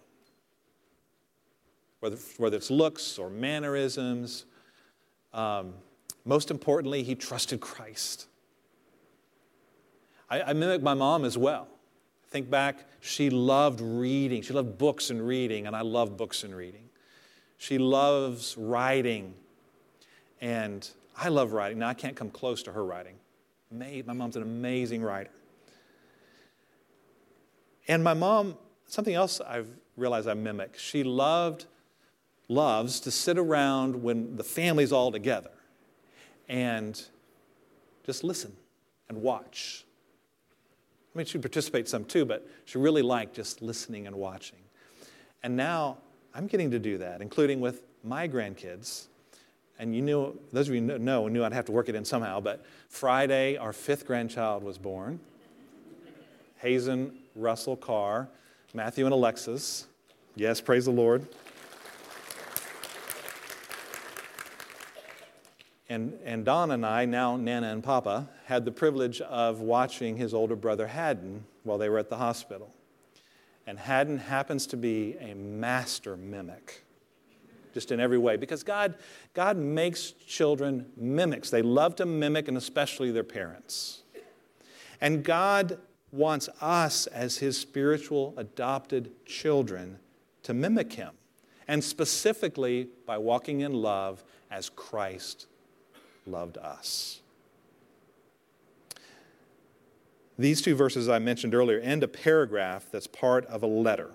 [1.99, 4.45] whether, whether it's looks or mannerisms.
[5.33, 5.73] Um,
[6.25, 8.27] most importantly, he trusted Christ.
[10.29, 11.67] I, I mimic my mom as well.
[12.29, 14.41] Think back, she loved reading.
[14.41, 16.89] She loved books and reading, and I love books and reading.
[17.57, 19.33] She loves writing,
[20.39, 21.79] and I love writing.
[21.79, 23.15] Now, I can't come close to her writing.
[23.69, 25.31] My mom's an amazing writer.
[27.87, 31.65] And my mom, something else I've realized I mimic, she loved,
[32.51, 35.51] loves to sit around when the family's all together
[36.49, 37.05] and
[38.05, 38.51] just listen
[39.07, 39.85] and watch.
[41.13, 44.59] I mean, she'd participate some too, but she really liked just listening and watching.
[45.43, 45.97] And now
[46.33, 49.07] I'm getting to do that, including with my grandkids.
[49.79, 52.05] And you knew, those of you who know, knew I'd have to work it in
[52.05, 55.19] somehow, but Friday, our fifth grandchild was born.
[56.57, 58.27] Hazen Russell Carr,
[58.73, 59.87] Matthew and Alexis.
[60.35, 61.25] Yes, praise the Lord.
[65.91, 70.33] And, and Don and I, now Nana and Papa, had the privilege of watching his
[70.33, 72.73] older brother Haddon while they were at the hospital.
[73.67, 76.85] And Haddon happens to be a master mimic
[77.73, 78.37] just in every way.
[78.37, 78.95] Because God,
[79.33, 81.49] God makes children mimics.
[81.49, 84.03] They love to mimic, and especially their parents.
[85.01, 85.77] And God
[86.13, 89.99] wants us, as His spiritual adopted children,
[90.43, 91.11] to mimic Him.
[91.67, 95.47] And specifically by walking in love as Christ
[96.25, 97.21] loved us.
[100.37, 104.11] These two verses I mentioned earlier end a paragraph that's part of a letter.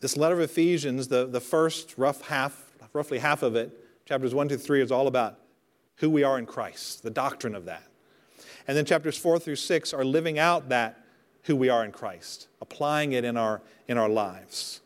[0.00, 4.48] This letter of Ephesians, the, the first rough half, roughly half of it, chapters 1
[4.48, 5.38] to 3, is all about
[5.96, 7.84] who we are in Christ, the doctrine of that.
[8.66, 11.04] And then chapters 4 through 6 are living out that
[11.44, 14.80] who we are in Christ, applying it in our, in our lives.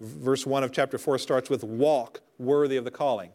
[0.00, 3.30] Verse 1 of chapter 4 starts with walk worthy of the calling.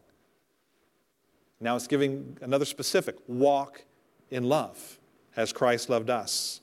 [1.64, 3.84] Now it's giving another specific walk
[4.30, 5.00] in love
[5.34, 6.60] as Christ loved us.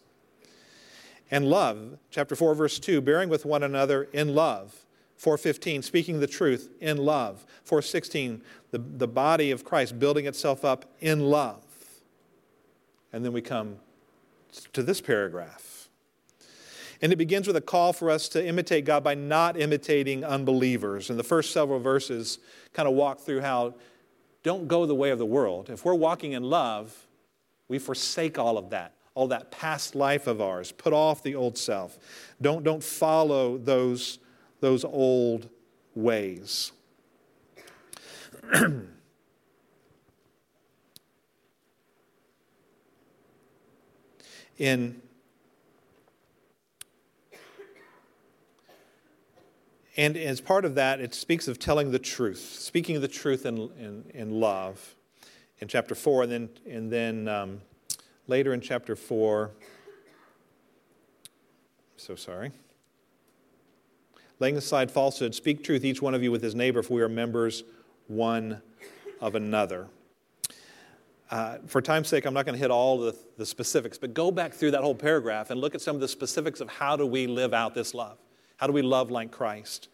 [1.32, 4.86] And love, chapter 4, verse 2, bearing with one another in love.
[5.16, 7.48] 415, speaking the truth in love.
[7.64, 11.66] 416, the, the body of Christ building itself up in love.
[13.12, 13.78] And then we come
[14.72, 15.90] to this paragraph.
[17.02, 21.10] And it begins with a call for us to imitate God by not imitating unbelievers.
[21.10, 22.38] And the first several verses
[22.74, 23.74] kind of walk through how
[24.44, 25.70] don't go the way of the world.
[25.70, 27.08] If we're walking in love,
[27.68, 30.72] we forsake all of that, all that past life of ours.
[30.72, 31.98] Put off the old self.
[32.42, 34.20] Don't, don't follow those,
[34.60, 35.50] those old
[35.96, 36.72] ways.
[44.58, 45.02] in
[49.98, 53.58] and as part of that, it speaks of telling the truth, speaking the truth in,
[53.78, 54.96] in, in love
[55.60, 56.24] in chapter 4.
[56.24, 57.62] And then, and then um,
[58.28, 59.52] later in chapter 4,
[61.98, 62.52] so sorry.
[64.40, 67.10] Laying aside falsehood, speak truth, each one of you with his neighbor, for we are
[67.10, 67.64] members
[68.08, 68.62] one
[69.20, 69.88] of another.
[71.30, 74.32] Uh, for time's sake, I'm not going to hit all the, the specifics, but go
[74.32, 77.06] back through that whole paragraph and look at some of the specifics of how do
[77.06, 78.18] we live out this love.
[78.62, 79.88] How do we love like Christ?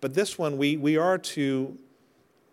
[0.00, 1.76] But this one, we, we are to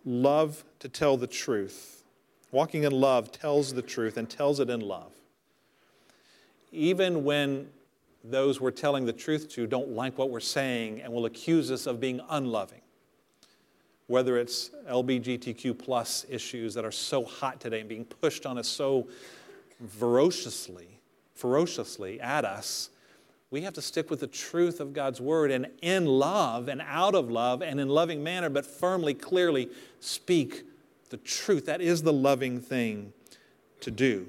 [0.03, 2.03] love to tell the truth.
[2.51, 5.13] Walking in love tells the truth and tells it in love.
[6.73, 7.69] Even when
[8.25, 11.87] those we're telling the truth to don't like what we're saying and will accuse us
[11.87, 12.81] of being unloving.
[14.07, 18.67] Whether it's LBGTQ plus issues that are so hot today and being pushed on us
[18.67, 19.07] so
[19.87, 20.99] ferociously,
[21.35, 22.89] ferociously at us,
[23.53, 27.13] we have to stick with the truth of God's word and in love and out
[27.13, 30.63] of love and in loving manner, but firmly, clearly speak
[31.11, 31.67] the truth.
[31.67, 33.13] That is the loving thing
[33.81, 34.25] to do.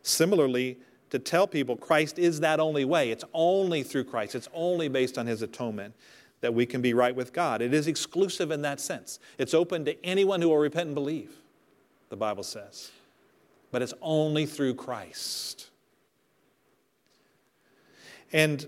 [0.00, 0.78] Similarly,
[1.10, 3.10] to tell people Christ is that only way.
[3.10, 5.92] It's only through Christ, it's only based on his atonement
[6.40, 7.60] that we can be right with God.
[7.60, 9.18] It is exclusive in that sense.
[9.36, 11.34] It's open to anyone who will repent and believe,
[12.08, 12.90] the Bible says.
[13.70, 15.68] But it's only through Christ.
[18.34, 18.66] And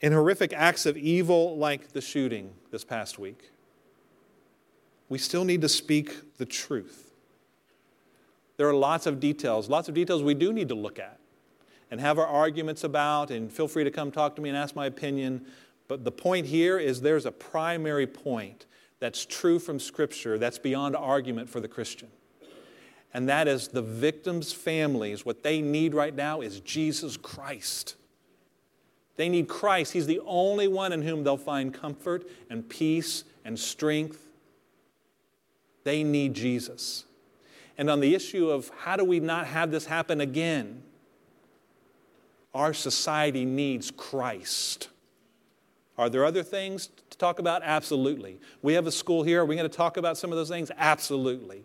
[0.00, 3.50] in horrific acts of evil like the shooting this past week,
[5.08, 7.10] we still need to speak the truth.
[8.56, 11.18] There are lots of details, lots of details we do need to look at
[11.90, 14.76] and have our arguments about, and feel free to come talk to me and ask
[14.76, 15.44] my opinion.
[15.88, 18.66] But the point here is there's a primary point
[19.00, 22.08] that's true from Scripture that's beyond argument for the Christian.
[23.12, 27.96] And that is the victims' families, what they need right now is Jesus Christ.
[29.18, 29.92] They need Christ.
[29.92, 34.30] He's the only one in whom they'll find comfort and peace and strength.
[35.82, 37.04] They need Jesus.
[37.76, 40.84] And on the issue of how do we not have this happen again,
[42.54, 44.88] our society needs Christ.
[45.98, 47.62] Are there other things to talk about?
[47.64, 48.38] Absolutely.
[48.62, 49.40] We have a school here.
[49.40, 50.70] Are we going to talk about some of those things?
[50.78, 51.64] Absolutely.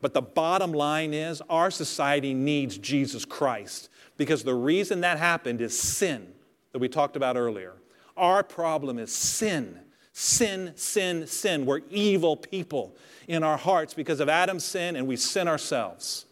[0.00, 5.60] But the bottom line is our society needs Jesus Christ because the reason that happened
[5.60, 6.34] is sin
[6.72, 7.74] that we talked about earlier.
[8.16, 9.80] Our problem is sin.
[10.12, 11.64] Sin, sin, sin.
[11.64, 12.96] We're evil people
[13.28, 16.26] in our hearts because of Adam's sin, and we sin ourselves.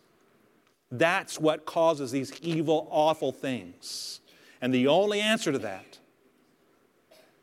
[0.91, 4.21] That's what causes these evil, awful things.
[4.61, 5.99] And the only answer to that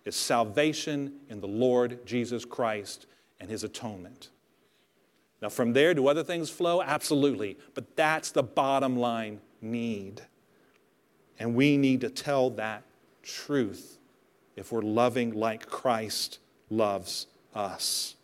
[0.06, 3.06] is salvation in the Lord Jesus Christ
[3.40, 4.30] and his atonement.
[5.42, 6.82] Now, from there, do other things flow?
[6.82, 7.58] Absolutely.
[7.74, 10.22] But that's the bottom line need.
[11.40, 12.84] And we need to tell that
[13.22, 13.98] truth
[14.56, 18.16] if we're loving like Christ loves us.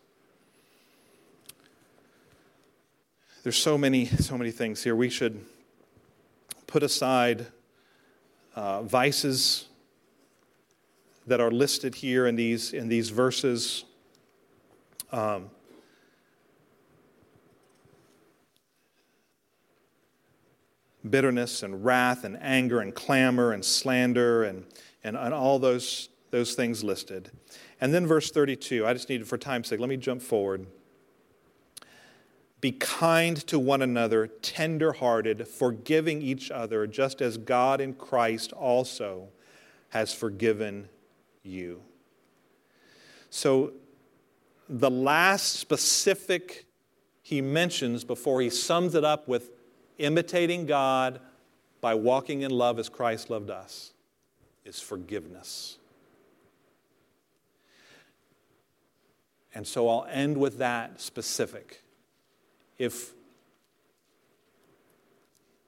[3.42, 4.94] There's so many, so many things here.
[4.94, 5.44] We should
[6.66, 7.46] put aside
[8.54, 9.66] uh, vices
[11.26, 13.84] that are listed here in these, in these verses.
[15.10, 15.50] Um,
[21.08, 24.66] bitterness and wrath and anger and clamor and slander and,
[25.02, 27.30] and, and all those, those things listed.
[27.80, 30.66] And then verse 32, I just needed for time's sake, let me jump forward.
[32.60, 39.28] Be kind to one another, tender-hearted, forgiving each other, just as God in Christ also
[39.90, 40.88] has forgiven
[41.42, 41.80] you.
[43.30, 43.72] So,
[44.68, 46.66] the last specific
[47.22, 49.50] he mentions before he sums it up with
[50.00, 51.20] imitating God
[51.80, 53.92] by walking in love as Christ loved us
[54.64, 55.78] is forgiveness.
[59.54, 61.82] And so I'll end with that specific.
[62.78, 63.12] if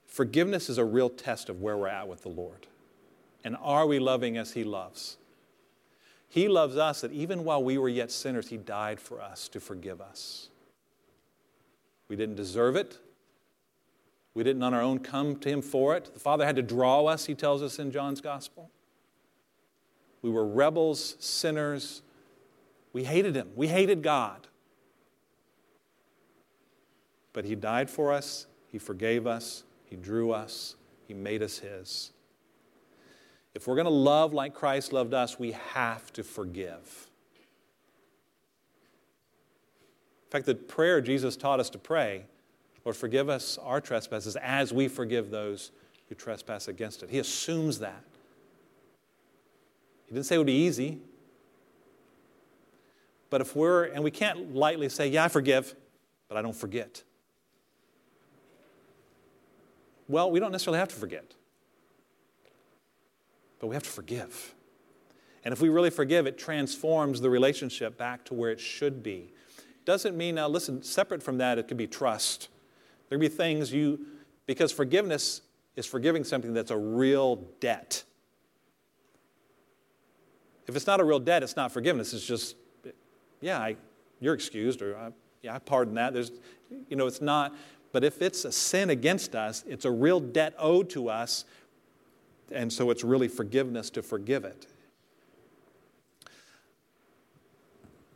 [0.06, 2.66] forgiveness is a real test of where we're at with the Lord.
[3.44, 5.16] And are we loving as He loves?
[6.28, 9.60] He loves us that even while we were yet sinners, He died for us to
[9.60, 10.48] forgive us.
[12.08, 12.98] We didn't deserve it.
[14.34, 16.12] We didn't on our own come to Him for it.
[16.14, 18.70] The Father had to draw us, He tells us in John's Gospel.
[20.22, 22.02] We were rebels, sinners.
[22.92, 23.50] We hated Him.
[23.56, 24.46] We hated God.
[27.32, 30.76] But He died for us, He forgave us, He drew us,
[31.06, 32.12] He made us His.
[33.54, 37.10] If we're going to love like Christ loved us, we have to forgive.
[40.24, 42.24] In fact, the prayer Jesus taught us to pray,
[42.84, 45.70] Lord, forgive us our trespasses as we forgive those
[46.08, 47.10] who trespass against it.
[47.10, 48.04] He assumes that.
[50.06, 50.98] He didn't say it would be easy.
[53.30, 55.74] But if we're, and we can't lightly say, yeah, I forgive,
[56.28, 57.02] but I don't forget.
[60.08, 61.24] Well, we don't necessarily have to forget,
[63.58, 64.54] but we have to forgive.
[65.44, 69.32] And if we really forgive, it transforms the relationship back to where it should be.
[69.86, 72.48] Doesn't mean, now listen, separate from that, it could be trust.
[73.12, 74.06] There could be things you,
[74.46, 75.42] because forgiveness
[75.76, 78.04] is forgiving something that's a real debt.
[80.66, 82.14] If it's not a real debt, it's not forgiveness.
[82.14, 82.56] It's just,
[83.42, 83.76] yeah, I,
[84.18, 85.10] you're excused, or I,
[85.42, 86.14] yeah, I pardon that.
[86.14, 86.32] There's,
[86.88, 87.54] you know, it's not.
[87.92, 91.44] But if it's a sin against us, it's a real debt owed to us,
[92.50, 94.68] and so it's really forgiveness to forgive it.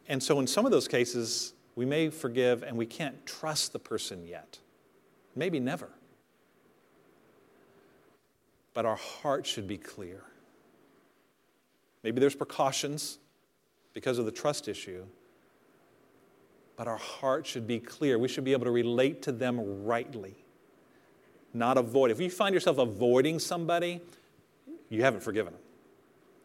[0.09, 3.79] And so, in some of those cases, we may forgive and we can't trust the
[3.79, 4.59] person yet.
[5.37, 5.91] Maybe never.
[8.75, 10.23] But our heart should be clear.
[12.03, 13.19] Maybe there's precautions
[13.93, 15.05] because of the trust issue,
[16.77, 18.19] but our heart should be clear.
[18.19, 20.37] We should be able to relate to them rightly,
[21.55, 22.11] not avoid.
[22.11, 24.01] If you find yourself avoiding somebody,
[24.89, 25.63] you haven't forgiven them.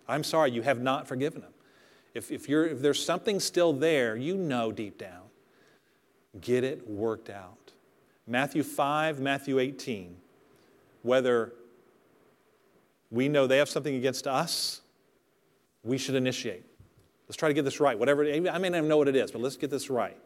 [0.08, 1.54] I'm sorry, you have not forgiven them.
[2.14, 5.24] If, if, if there's something still there, you know deep down.
[6.40, 7.61] Get it worked out.
[8.28, 10.16] Matthew 5, Matthew 18.
[11.04, 11.54] Whether
[13.10, 14.82] we know they have something against us,
[15.84, 16.64] we should initiate.
[17.28, 17.98] Let's try to get this right.
[17.98, 20.18] Whatever, I may not know what it is, but let's get this right.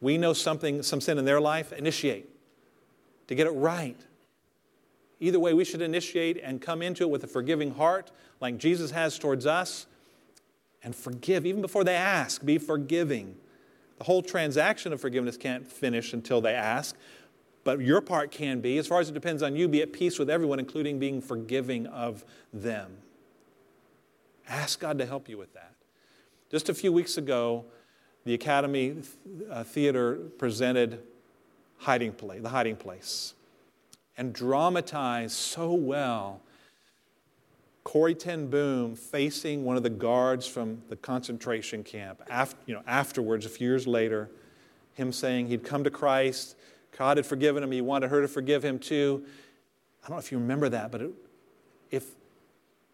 [0.00, 2.28] We know something, some sin in their life, initiate
[3.28, 4.00] to get it right.
[5.18, 8.90] Either way, we should initiate and come into it with a forgiving heart, like Jesus
[8.90, 9.86] has towards us,
[10.82, 11.46] and forgive.
[11.46, 13.36] Even before they ask, be forgiving.
[13.98, 16.96] The whole transaction of forgiveness can't finish until they ask,
[17.64, 18.78] but your part can be.
[18.78, 21.86] As far as it depends on you, be at peace with everyone, including being forgiving
[21.86, 22.98] of them.
[24.48, 25.72] Ask God to help you with that.
[26.50, 27.64] Just a few weeks ago,
[28.24, 28.96] the Academy
[29.50, 31.02] uh, Theater presented
[31.78, 33.34] hiding place, The Hiding Place
[34.16, 36.40] and dramatized so well
[37.86, 42.20] Corrie ten Boom facing one of the guards from the concentration camp.
[42.28, 44.28] After, you know, afterwards, a few years later,
[44.94, 46.56] him saying he'd come to Christ,
[46.98, 49.24] God had forgiven him, he wanted her to forgive him too.
[50.02, 51.12] I don't know if you remember that, but it,
[51.92, 52.16] if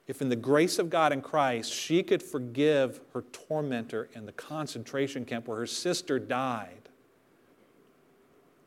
[0.07, 4.33] if in the grace of God in Christ she could forgive her tormentor in the
[4.33, 6.91] concentration camp where her sister died,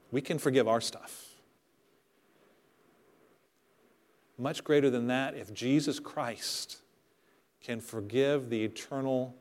[0.10, 1.35] we can forgive our stuff.
[4.38, 6.80] Much greater than that, if Jesus Christ
[7.64, 9.36] can forgive the eternal,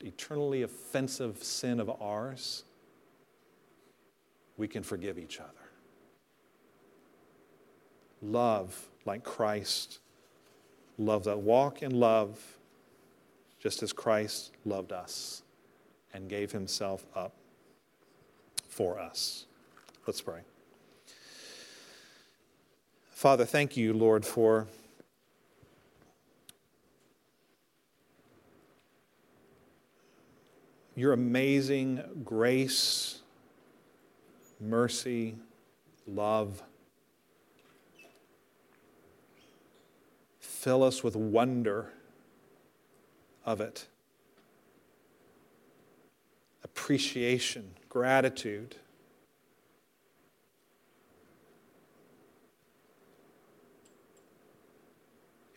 [0.00, 2.64] eternally offensive sin of ours,
[4.56, 5.50] we can forgive each other.
[8.22, 9.98] Love like Christ
[10.98, 12.38] love that walk in love
[13.58, 15.42] just as Christ loved us
[16.12, 17.32] and gave himself up
[18.68, 19.46] for us.
[20.06, 20.40] Let's pray.
[23.14, 24.66] Father, thank you, Lord, for
[30.96, 33.20] your amazing grace,
[34.60, 35.36] mercy,
[36.08, 36.60] love.
[40.40, 41.92] Fill us with wonder
[43.46, 43.86] of it,
[46.64, 48.74] appreciation, gratitude.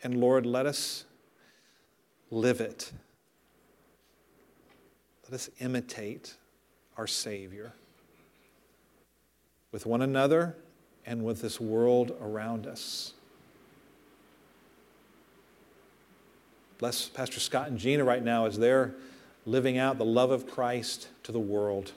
[0.07, 1.03] And Lord, let us
[2.31, 2.93] live it.
[5.25, 6.33] Let us imitate
[6.95, 7.73] our Savior
[9.73, 10.55] with one another
[11.05, 13.15] and with this world around us.
[16.77, 18.95] Bless Pastor Scott and Gina right now as they're
[19.45, 21.91] living out the love of Christ to the world.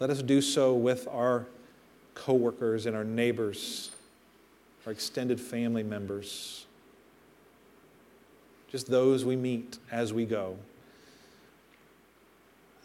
[0.00, 1.46] Let us do so with our
[2.16, 3.92] coworkers and our neighbors,
[4.86, 6.66] our extended family members,
[8.68, 10.56] just those we meet as we go.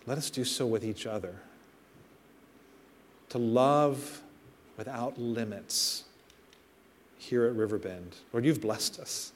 [0.05, 1.35] Let us do so with each other.
[3.29, 4.21] To love
[4.77, 6.03] without limits
[7.17, 8.15] here at Riverbend.
[8.33, 9.31] Lord, you've blessed us.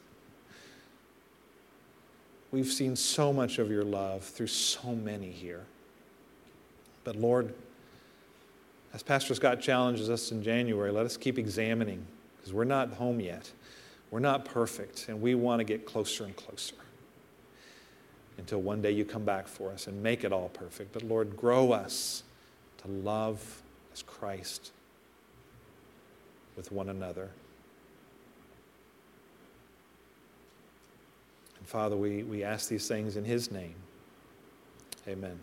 [2.51, 5.65] We've seen so much of your love through so many here.
[7.03, 7.53] But Lord,
[8.93, 12.05] as Pastor Scott challenges us in January, let us keep examining
[12.49, 13.51] because we're not home yet.
[14.09, 16.73] We're not perfect, and we want to get closer and closer
[18.39, 20.91] until one day you come back for us and make it all perfect.
[20.93, 22.23] But Lord, grow us
[22.79, 23.61] to love
[23.93, 24.71] as Christ
[26.57, 27.29] with one another.
[31.59, 33.75] And Father, we, we ask these things in His name.
[35.07, 35.39] Amen.